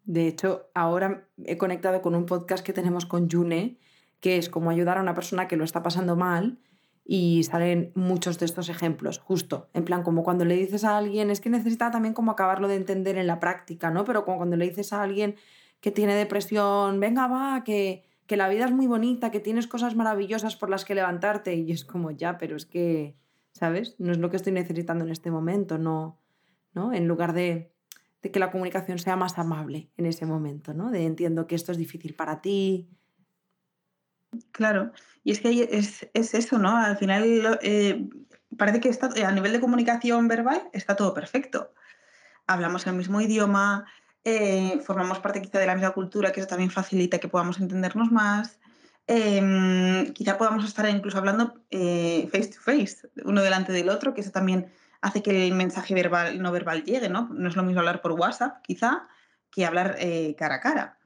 [0.04, 3.78] De hecho, ahora he conectado con un podcast que tenemos con June,
[4.20, 6.58] que es cómo ayudar a una persona que lo está pasando mal
[7.04, 11.30] y salen muchos de estos ejemplos, justo, en plan como cuando le dices a alguien,
[11.30, 14.04] es que necesita también como acabarlo de entender en la práctica, ¿no?
[14.04, 15.36] Pero como cuando le dices a alguien
[15.80, 19.94] que tiene depresión, venga, va, que, que la vida es muy bonita, que tienes cosas
[19.94, 23.16] maravillosas por las que levantarte y es como ya, pero es que,
[23.52, 23.96] ¿sabes?
[23.98, 26.18] No es lo que estoy necesitando en este momento, no,
[26.74, 26.92] ¿no?
[26.92, 27.72] En lugar de
[28.26, 30.90] de que la comunicación sea más amable en ese momento, ¿no?
[30.90, 32.88] De entiendo que esto es difícil para ti.
[34.50, 36.76] Claro, y es que es, es eso, ¿no?
[36.76, 38.08] Al final eh,
[38.56, 41.72] parece que está, a nivel de comunicación verbal está todo perfecto.
[42.46, 43.86] Hablamos el mismo idioma,
[44.28, 48.10] eh, formamos parte quizá de la misma cultura, que eso también facilita que podamos entendernos
[48.10, 48.58] más.
[49.06, 54.22] Em, quizá podamos estar incluso hablando eh, face to face, uno delante del otro, que
[54.22, 54.66] eso también
[55.00, 57.28] hace que el mensaje verbal, no verbal llegue, ¿no?
[57.32, 59.06] No es lo mismo hablar por WhatsApp, quizá,
[59.52, 60.98] que hablar eh, cara a cara.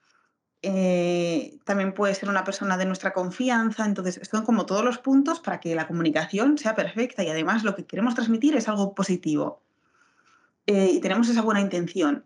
[0.62, 5.40] Eh, también puede ser una persona de nuestra confianza, entonces son como todos los puntos
[5.40, 9.62] para que la comunicación sea perfecta y además lo que queremos transmitir es algo positivo
[10.66, 12.24] eh, y tenemos esa buena intención.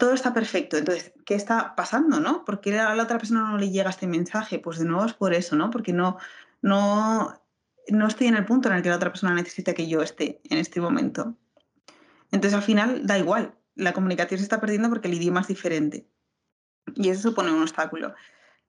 [0.00, 2.44] Todo está perfecto, entonces, ¿qué está pasando, no?
[2.44, 4.58] ¿Por qué a la otra persona no le llega este mensaje?
[4.58, 5.70] Pues de nuevo es por eso, ¿no?
[5.70, 6.16] Porque no,
[6.62, 7.40] no
[7.88, 10.40] no estoy en el punto en el que la otra persona necesita que yo esté
[10.48, 11.36] en este momento.
[12.30, 16.06] Entonces al final da igual, la comunicación se está perdiendo porque el idioma es diferente.
[16.94, 18.14] Y eso supone un obstáculo.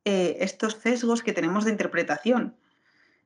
[0.06, 2.56] Eh, estos sesgos que tenemos de interpretación.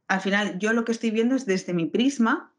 [0.08, 2.52] Al final yo lo que estoy viendo es desde mi prisma,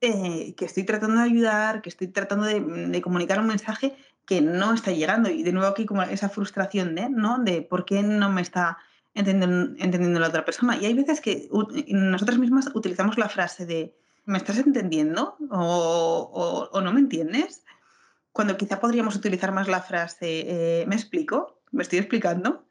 [0.00, 4.74] eh, que estoy tratando de ayudar, que estoy tratando de, comunicar un mensaje que no
[4.74, 5.30] está llegando.
[5.30, 7.38] Y de nuevo aquí como esa frustración de, ¿no?
[7.38, 8.78] de por qué no me está
[9.14, 10.76] entendiendo, la otra persona.
[10.76, 11.48] Y hay veces que
[11.88, 15.36] nosotras mismas utilizamos la frase de ¿me estás entendiendo?
[15.50, 17.64] o, no me entiendes?
[18.32, 21.60] Cuando quizá podríamos utilizar más la frase eh, ¿me explico?
[21.70, 22.66] ¿Me estoy explicando?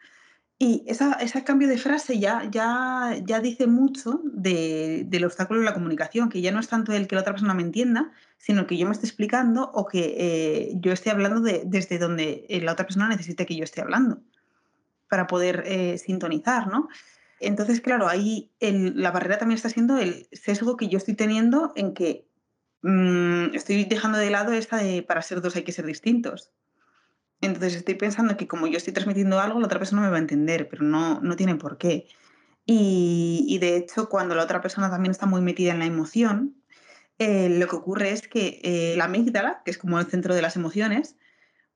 [0.60, 5.74] Y esa, ese cambio de frase ya, ya, ya dice mucho del obstáculo de la
[5.74, 8.12] comunicación, que ya no es tanto el que la otra persona me entienda,
[8.44, 12.60] sino que yo me esté explicando o que eh, yo esté hablando desde donde eh,
[12.60, 14.22] la otra persona necesite que yo esté hablando
[15.08, 16.90] para poder eh, sintonizar, ¿no?
[17.40, 21.94] Entonces, claro, ahí la barrera también está siendo el sesgo que yo estoy teniendo en
[21.94, 22.28] que
[22.82, 26.52] mm, estoy dejando de lado esta de para ser dos hay que ser distintos.
[27.40, 30.20] Entonces estoy pensando que como yo estoy transmitiendo algo, la otra persona me va a
[30.20, 32.08] entender, pero no, no tiene por qué.
[32.66, 36.56] Y, de hecho, cuando la otra persona también está muy metida en la emoción,
[37.24, 40.42] eh, lo que ocurre es que eh, la amígdala, que es como el centro de
[40.42, 41.16] las emociones,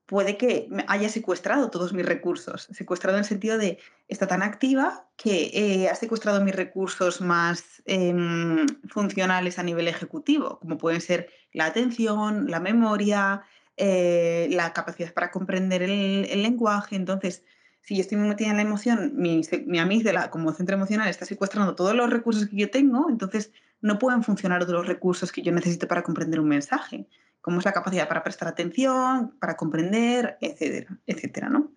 [0.08, 2.68] puede que haya secuestrado todos mis recursos.
[2.72, 7.84] Secuestrado en el sentido de, está tan activa que eh, ha secuestrado mis recursos más
[7.86, 13.44] em, funcionales a nivel ejecutivo, como pueden ser la atención, la memoria,
[13.76, 16.96] eh, la capacidad para comprender el, lenguaje.
[16.96, 17.44] Entonces,
[17.82, 21.76] si yo estoy metida en la emoción, mi, mi amígdala como centro emocional está secuestrando
[21.76, 25.88] todos los recursos que yo tengo, entonces no pueden funcionar otros recursos que yo necesito
[25.88, 27.08] para comprender un mensaje
[27.48, 31.72] como es la capacidad para prestar atención, para comprender, etcétera, etcétera, ¿no?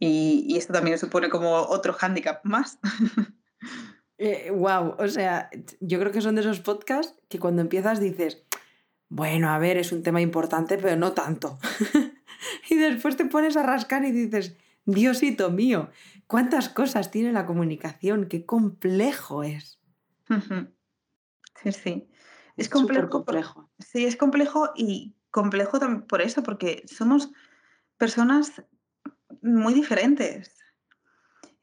[0.00, 2.78] Y, esto también supone como otro hándicap más.
[2.80, 2.96] wow,
[4.18, 8.42] eh, o sea, yo creo que son de esos podcasts que cuando empiezas dices,
[9.10, 11.58] bueno, a ver, es un tema importante, pero no tanto.
[12.70, 15.90] y después te pones a rascar y dices, Diosito mío,
[16.26, 19.77] cuántas cosas tiene la comunicación, qué complejo es.
[21.62, 22.08] Sí, sí.
[22.56, 23.70] Es complejo.
[23.78, 27.30] Sí, es complejo y complejo también por eso, porque somos
[27.96, 28.64] personas
[29.42, 30.54] muy diferentes.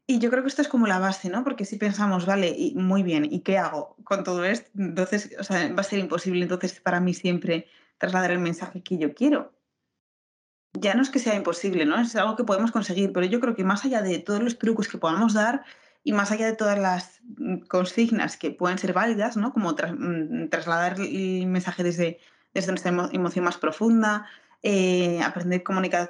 [0.07, 1.43] Y yo creo que esto es como la base, ¿no?
[1.43, 4.69] Porque si pensamos, vale, y muy bien, ¿y qué hago con todo esto?
[4.77, 8.97] Entonces, o sea, va a ser imposible entonces para mí siempre trasladar el mensaje que
[8.97, 9.53] yo quiero.
[10.73, 11.99] Ya no es que sea imposible, ¿no?
[11.99, 14.87] Es algo que podemos conseguir, pero yo creo que más allá de todos los trucos
[14.87, 15.65] que podamos dar
[16.05, 19.51] y más allá de todas las mm, consignas que pueden ser válidas, ¿no?
[19.51, 22.19] Como mm, trasladar el mensaje desde,
[22.53, 24.27] desde nuestra emoción más profunda,
[24.61, 25.63] eh, aprender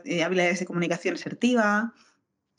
[0.03, 1.93] eh, habilidades de comunicación asertiva,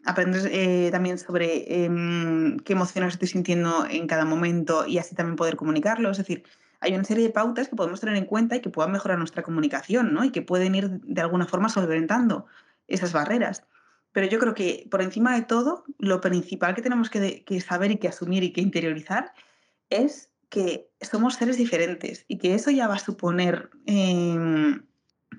[0.07, 5.37] aprender eh, también sobre em, qué emociones estoy sintiendo en cada momento y así también
[5.37, 6.11] poder comunicarlo.
[6.11, 6.43] Es decir,
[6.81, 9.43] hay una serie de pautas que podemos tener en cuenta y que puedan mejorar nuestra
[9.43, 10.25] comunicación ¿no?
[10.25, 12.47] y que pueden ir de alguna forma solventando
[12.89, 13.67] esas barreras.
[14.17, 17.99] Pero yo creo que por encima de todo, lo principal que tenemos que, saber y
[17.99, 19.35] que asumir y que interiorizar
[19.91, 24.87] es que somos seres diferentes y que eso ya va a suponer em,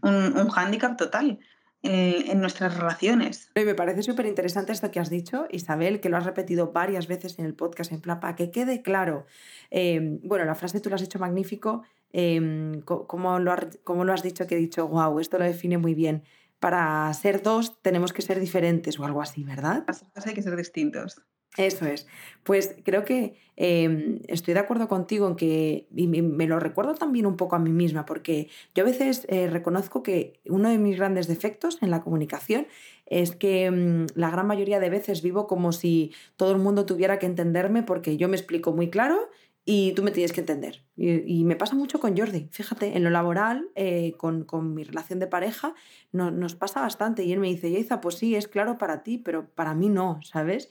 [0.03, 1.39] un, un hándicap total
[1.81, 3.49] en nuestras relaciones.
[3.55, 7.39] Me parece súper interesante esto que has dicho, Isabel, que lo has repetido varias veces
[7.39, 9.25] en el podcast, en plan, que quede claro.
[9.71, 11.81] Em, bueno, la frase tú lo has hecho magnífico.
[12.13, 16.21] Eh, lo, como lo has dicho, que he dicho, wow, esto lo define muy bien.
[16.59, 19.85] Para ser dos tenemos que ser diferentes o algo así, ¿verdad?
[20.25, 21.21] Hay que ser distintos.
[21.55, 22.05] Eso es.
[22.43, 27.25] Pues creo que em, estoy de acuerdo contigo en que, y me lo recuerdo también
[27.25, 30.97] un poco a mí misma, porque yo a veces eh, reconozco que uno de mis
[30.97, 32.67] grandes defectos en la comunicación
[33.07, 37.17] es que mm, la gran mayoría de veces vivo como si todo el mundo tuviera
[37.17, 39.29] que entenderme porque yo me explico muy claro
[39.69, 40.85] y tú me tienes que entender.
[40.95, 42.47] Y, me pasa mucho con Jordi.
[42.51, 45.75] Fíjate, en lo laboral, eh, con, mi relación de pareja,
[46.13, 47.25] nos pasa bastante.
[47.25, 50.21] Y él me dice, Yaiza, pues sí, es claro para ti, pero para mí no,
[50.23, 50.69] ¿sabes?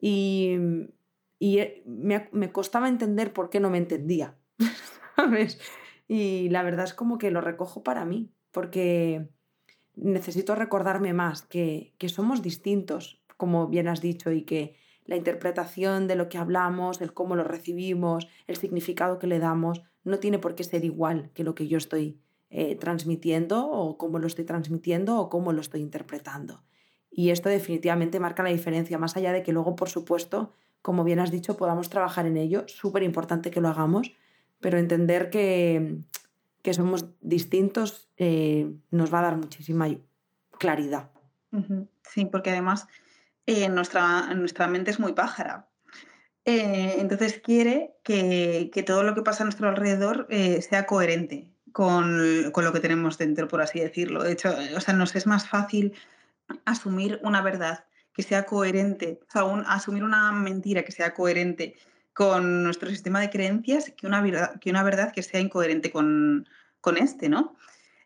[0.00, 0.56] Y,
[1.40, 4.36] y eh, me, me, costaba entender por qué no me entendía,
[5.16, 5.60] ¿sabes?
[6.06, 9.26] Y la verdad es como que lo recojo para mí, porque
[9.96, 14.76] necesito recordarme más que, que somos distintos, como bien has dicho, y que
[15.08, 19.82] la interpretación de lo que hablamos, el cómo lo recibimos, el significado que le damos,
[20.04, 24.18] no tiene por qué ser igual que lo que yo estoy eh, transmitiendo o cómo
[24.18, 26.62] lo estoy transmitiendo o cómo lo estoy interpretando.
[27.10, 31.20] Y esto definitivamente marca la diferencia, más allá de que luego, por supuesto, como bien
[31.20, 34.12] has dicho, podamos trabajar en ello, súper importante que lo hagamos,
[34.60, 36.00] pero entender que,
[36.60, 39.88] que somos distintos eh, nos va a dar muchísima
[40.58, 41.10] claridad.
[42.02, 42.86] Sí, porque además
[43.48, 45.68] eh, nuestra, nuestra mente es muy pájara.
[46.44, 50.28] Eh, entonces quiere que, que, todo lo que pasa a nuestro alrededor
[50.60, 54.22] sea coherente con, con, lo que tenemos dentro, por así decirlo.
[54.22, 55.94] De hecho, o sea, nos es más fácil
[56.64, 61.76] asumir una verdad que sea coherente, o sea, asumir una mentira que sea coherente
[62.12, 66.44] con nuestro sistema de creencias que una verdad que, una verdad que sea incoherente con,
[66.96, 67.56] este, ¿no?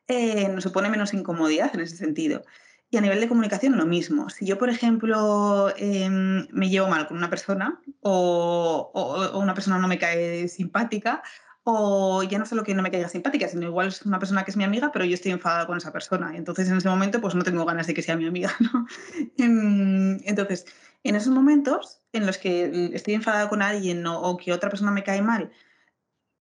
[0.07, 2.45] Eh, nos supone menos incomodidad en ese sentido.
[2.93, 4.29] Y a nivel de comunicación lo mismo.
[4.29, 9.79] Si yo, por ejemplo, em, me llevo mal con una persona o, o, una persona
[9.79, 11.23] no me cae simpática,
[11.65, 14.51] o ya no solo que no me caiga simpática, sino igual es una persona que
[14.51, 16.35] es mi amiga, pero yo estoy enfadada con esa persona.
[16.35, 18.55] Y entonces en ese momento pues no tengo ganas de que sea mi amiga.
[19.39, 20.67] Em, entonces,
[21.03, 25.03] en esos momentos en los que estoy enfadada con alguien o que otra persona me
[25.03, 25.51] cae mal,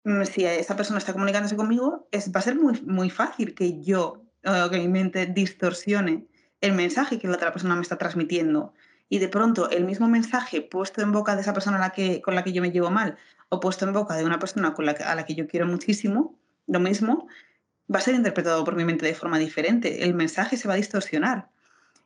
[0.05, 3.83] mm, si esa persona está comunicándose conmigo, es, va a ser muy, muy fácil que
[3.83, 6.25] yo, que mi mente distorsione
[6.61, 8.73] el mensaje que la otra persona me está transmitiendo.
[9.09, 12.53] Y de pronto el mismo mensaje puesto en boca de esa persona con la que
[12.53, 13.17] yo me llevo mal
[13.49, 16.39] o puesto en boca de una persona con la a la que yo quiero muchísimo,
[16.67, 17.27] lo mismo,
[17.93, 20.03] va a ser interpretado por mi mente de forma diferente.
[20.03, 21.49] El mensaje se va a distorsionar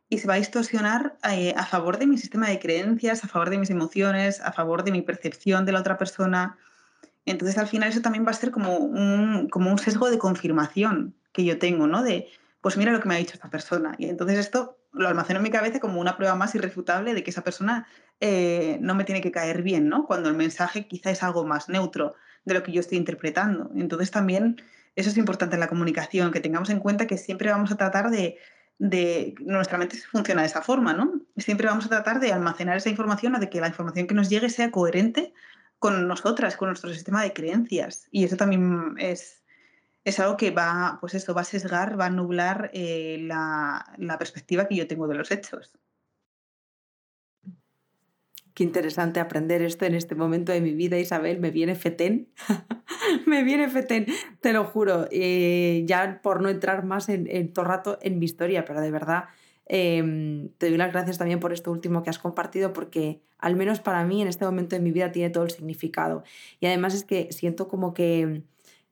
[0.09, 3.49] y se va a distorsionar eh, a favor de mi sistema de creencias, a favor
[3.49, 6.57] de mis emociones, a favor de mi percepción de la otra persona.
[7.25, 11.13] Entonces, al final, eso también va a ser como un, como un sesgo de confirmación
[11.37, 12.01] que yo tengo, ¿no?
[12.03, 12.27] De,
[12.61, 13.93] pues mira lo que me ha dicho esta persona.
[13.99, 17.29] Y entonces esto lo almaceno en mi cabeza como una prueba más irrefutable de que
[17.29, 17.87] esa persona
[18.19, 20.07] eh, no me tiene que caer bien, ¿no?
[20.07, 23.69] Cuando el mensaje quizá es algo más neutro de lo que yo estoy interpretando.
[23.75, 24.59] Entonces también
[24.95, 28.09] eso es importante en la comunicación, que tengamos en cuenta que siempre vamos a tratar
[28.09, 28.39] de,
[28.79, 31.21] de nuestra mente funciona de esa forma, ¿no?
[31.37, 34.27] Siempre vamos a tratar de almacenar esa información o de que la información que nos
[34.27, 35.35] llegue sea coherente
[35.77, 38.07] con nosotras, con nuestro sistema de creencias.
[38.09, 39.36] Y eso también es,
[40.07, 44.65] es algo que va, pues eso, va a sesgar, va a nublar eh, la, perspectiva
[44.65, 45.73] que yo tengo de los hechos.
[48.53, 51.41] Qué interesante aprender esto en este momento de mi vida, Isabel.
[51.41, 52.29] Me viene fetén.
[53.27, 54.05] me viene fetén,
[54.39, 55.09] te lo juro.
[55.11, 59.25] Eh, ya por no entrar más en, todo rato en mi historia, pero de verdad
[59.65, 63.81] em, te doy las gracias también por esto último que has compartido, porque al menos
[63.81, 66.23] para mí en este momento de mi vida tiene todo el significado.
[66.61, 68.43] Y además es que siento como que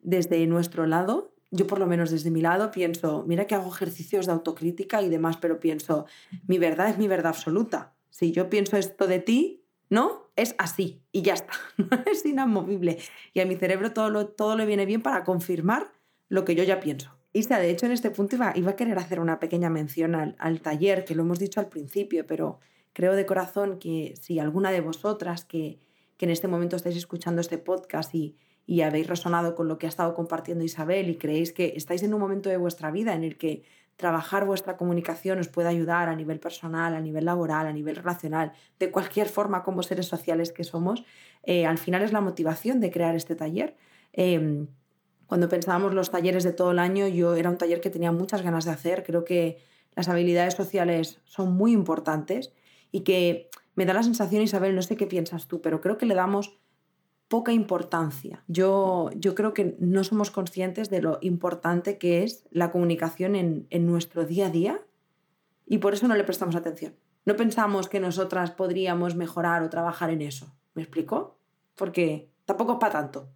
[0.05, 4.25] desde nuestro lado, yo por lo menos desde mi lado pienso, mira que hago ejercicios
[4.25, 6.05] de autocrítica y demás, pero pienso,
[6.47, 10.29] mi verdad es mi verdad absoluta, Si yo pienso esto de ti, ¿no?
[10.35, 11.53] Es así y ya está,
[12.11, 12.99] es inamovible.
[13.33, 15.91] Y a mi cerebro todo, todo le viene bien para confirmar
[16.29, 17.11] lo que yo ya pienso.
[17.33, 20.35] Isa, de hecho, en este punto iba, iba a querer hacer una pequeña mención al,
[20.39, 22.59] al, taller, que lo hemos dicho al principio, pero
[22.93, 25.79] creo de corazón que si alguna de vosotras que,
[26.15, 29.85] que en este momento estáis escuchando este podcast y, y habéis resonado con lo que
[29.85, 33.23] ha estado compartiendo Isabel y creéis que estáis en un momento de vuestra vida en
[33.23, 33.63] el que
[33.95, 38.51] trabajar vuestra comunicación os puede ayudar a nivel personal, a nivel laboral, a nivel relacional,
[38.79, 41.05] de cualquier forma como seres sociales que somos,
[41.43, 43.77] eh, al final es la motivación de crear este taller.
[44.13, 44.67] Eh,
[45.27, 48.41] cuando pensábamos los talleres de todo el año, yo era un taller que tenía muchas
[48.41, 49.03] ganas de hacer.
[49.03, 49.57] Creo que
[49.95, 52.53] las habilidades sociales son muy importantes
[52.91, 56.05] y que me da la sensación, Isabel, no sé qué piensas tú, pero creo que
[56.05, 56.59] le damos
[57.27, 58.43] poca importancia.
[58.47, 63.67] Yo, yo creo que no somos conscientes de lo importante que es la comunicación en,
[63.69, 64.81] en nuestro día a día
[65.65, 66.95] y por eso no le prestamos atención.
[67.25, 70.55] No pensamos que nosotras podríamos mejorar o trabajar en eso.
[70.75, 71.39] ¿Me explico?
[71.75, 73.29] Porque tampoco es para tanto.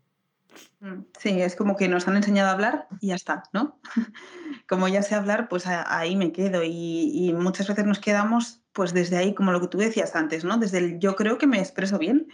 [0.80, 3.80] Mm, sí, es como que nos han enseñado a hablar y ya está, ¿no?
[4.68, 9.18] Como ya sé hablar, pues ahí me quedo y, muchas veces nos quedamos pues desde
[9.18, 10.58] ahí, como lo que tú decías antes, ¿no?
[10.58, 12.28] Desde el yo creo que me expreso bien,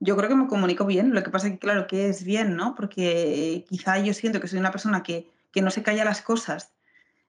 [0.00, 2.56] yo creo que me comunico bien, lo que pasa es que claro, que es bien,
[2.56, 2.74] ¿no?
[2.74, 6.72] Porque quizá yo siento que soy una persona que, que no se calla las cosas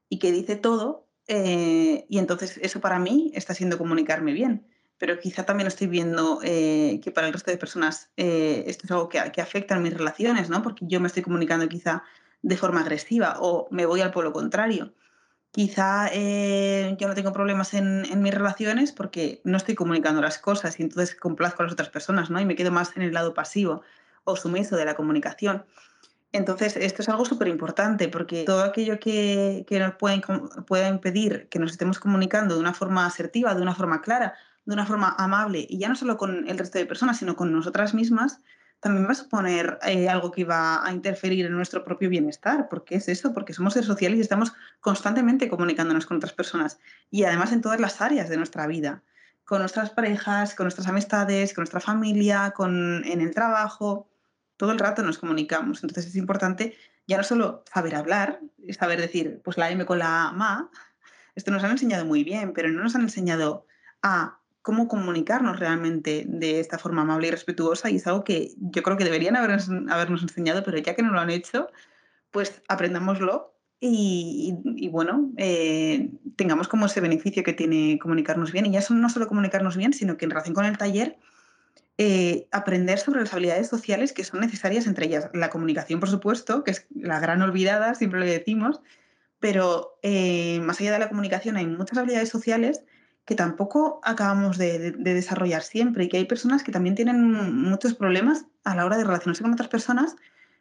[0.10, 4.66] y que dice todo eh, y entonces eso para mí está siendo comunicarme bien
[4.98, 8.92] pero quizá también estoy viendo eh, que para el resto de personas eh, esto es
[8.92, 10.64] algo que, que, afecta en mis relaciones, ¿no?
[10.64, 12.04] Porque yo me estoy comunicando quizá
[12.42, 14.94] de forma agresiva o me voy al polo contrario.
[15.52, 20.80] Quizá eh, yo no tengo problemas en, mis relaciones porque no estoy comunicando las cosas
[20.80, 22.40] y entonces complazco a las otras personas, ¿no?
[22.40, 23.82] Y me quedo más en el lado pasivo
[24.24, 25.66] o sumiso de la comunicación.
[26.34, 30.22] Entonces, esto es algo súper importante porque todo aquello que, que nos puede,
[30.68, 34.36] puede impedir que nos estemos comunicando de una forma asertiva, de una forma clara,
[34.66, 37.54] de una forma amable y ya no solo con el resto de personas, sino con
[37.54, 38.42] nosotras mismas,
[38.80, 42.70] también va a suponer eh, algo que va a interferir en nuestro propio bienestar.
[42.70, 43.34] ¿Por qué es eso?
[43.34, 47.80] Porque somos seres sociales y estamos constantemente comunicándonos con otras personas y además en todas
[47.80, 49.04] las áreas de nuestra vida,
[49.46, 54.10] con nuestras parejas, con nuestras amistades, con nuestra familia, con, en el trabajo.
[54.58, 55.84] Todo el rato nos comunicamos.
[55.84, 56.76] Entonces es importante
[57.08, 58.42] ya no solo saber hablar,
[58.78, 60.70] saber decir, pues la M con la MA,
[61.36, 63.66] esto nos han enseñado muy bien, pero no nos han enseñado
[64.02, 68.84] a cómo comunicarnos realmente de esta forma amable y respetuosa y es algo que yo
[68.84, 71.70] creo que deberían habernos, habernos enseñado, pero ya que no lo han hecho,
[72.32, 78.66] pues aprendámoslo y, bueno, eh, tengamos como ese beneficio que tiene comunicarnos bien.
[78.66, 81.18] Y ya no solo comunicarnos bien, sino que en relación con el taller,
[81.98, 86.66] eh, aprender sobre las habilidades sociales que son necesarias, entre ellas la comunicación, por supuesto,
[86.66, 88.82] que es la gran olvidada, siempre lo decimos,
[89.40, 92.84] pero eh, más allá de la comunicación hay muchas habilidades sociales
[93.28, 97.22] que tampoco acabamos de, desarrollar siempre y que hay personas que también tienen
[97.56, 100.16] muchos problemas a la hora de relacionarse con otras personas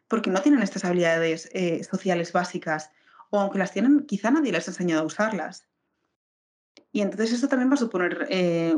[0.09, 2.91] porque no tienen estas habilidades eh, sociales básicas
[3.29, 5.65] o aunque las tienen, quizá nadie les ha enseñado a usarlas.
[6.91, 8.75] Y entonces esto también va a suponer, eh,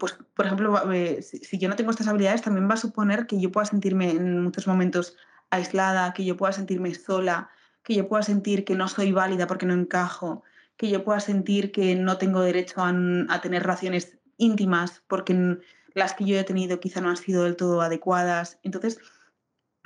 [0.00, 3.40] pues, por ejemplo, eh, si, yo no tengo estas habilidades, también va a suponer que
[3.40, 5.16] yo pueda sentirme en muchos momentos
[5.50, 7.50] aislada, que yo pueda sentirme sola,
[7.84, 10.42] que yo pueda sentir que no soy válida porque no encajo,
[10.78, 15.58] que yo pueda sentir que no tengo derecho a, tener relaciones íntimas porque
[15.92, 18.60] las que yo he tenido quizá no han sido del todo adecuadas.
[18.62, 18.98] Entonces,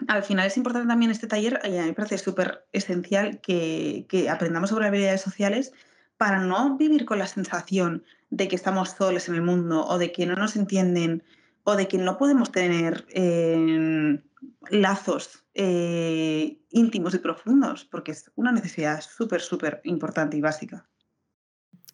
[0.06, 4.06] al final es importante también este taller, y a mí me parece súper esencial que,
[4.08, 5.72] que, aprendamos sobre habilidades sociales
[6.18, 10.12] para no vivir con la sensación de que estamos solos en el mundo o de
[10.12, 11.22] que no nos entienden
[11.64, 14.20] o de que no podemos tener eh,
[14.68, 20.88] lazos eh, íntimos y profundos, porque es una necesidad súper, súper importante y básica.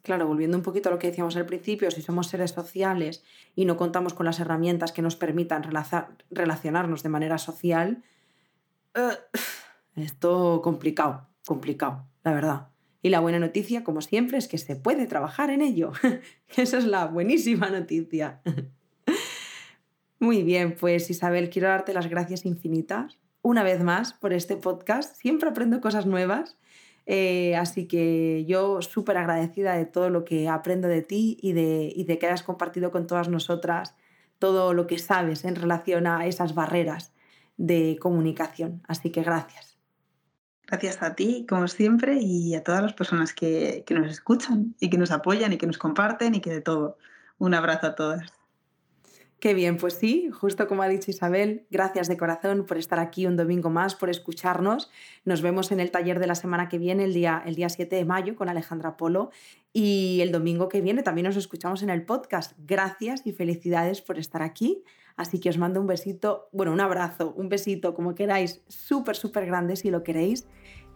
[0.02, 3.64] Claro, volviendo un poquito a lo que decíamos al principio, si somos seres sociales y
[3.64, 5.64] no contamos con las herramientas que nos permitan
[6.30, 8.04] relacionarnos de manera social,
[8.96, 9.40] uh,
[10.00, 12.68] esto complicado, complicado, la verdad.
[13.02, 15.92] Y la buena noticia, como siempre, es que se puede trabajar en ello.
[16.56, 18.40] Esa es la buenísima noticia.
[20.20, 25.16] Muy bien, pues Isabel, quiero darte las gracias infinitas una vez más por este podcast.
[25.16, 26.58] Siempre aprendo cosas nuevas.
[27.06, 31.90] Eh, así que yo súper agradecida de todo lo que aprendo de ti y de,
[31.96, 33.94] y de que hayas compartido con todas nosotras
[34.38, 37.14] todo lo que sabes en relación a esas barreras
[37.56, 38.82] de comunicación.
[38.86, 39.78] Así que gracias.
[40.66, 44.90] Gracias a ti, como siempre, y a todas las personas que, que nos escuchan y
[44.90, 46.98] que nos apoyan y que nos comparten y que de todo.
[47.38, 48.37] Un abrazo a todas.
[49.40, 53.24] Qué bien, pues sí, justo como ha dicho Isabel, gracias de corazón por estar aquí
[53.24, 54.90] un domingo más, por escucharnos.
[55.24, 57.94] Nos vemos en el taller de la semana que viene, el día, el día 7
[57.94, 59.30] de mayo, con Alejandra Polo.
[59.72, 62.54] Y el domingo que viene también nos escuchamos en el podcast.
[62.58, 64.82] Gracias y felicidades por estar aquí.
[65.16, 69.46] Así que os mando un besito, bueno, un abrazo, un besito, como queráis, súper, súper
[69.46, 70.48] grande si lo queréis.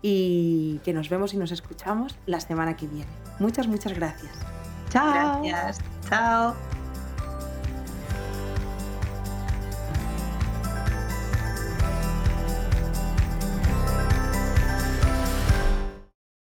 [0.02, 3.10] Y que nos vemos y nos escuchamos la semana que viene.
[3.38, 4.32] Muchas, muchas gracias.
[4.90, 5.42] Chao.
[5.44, 5.78] Gracias.
[6.08, 6.81] Chao.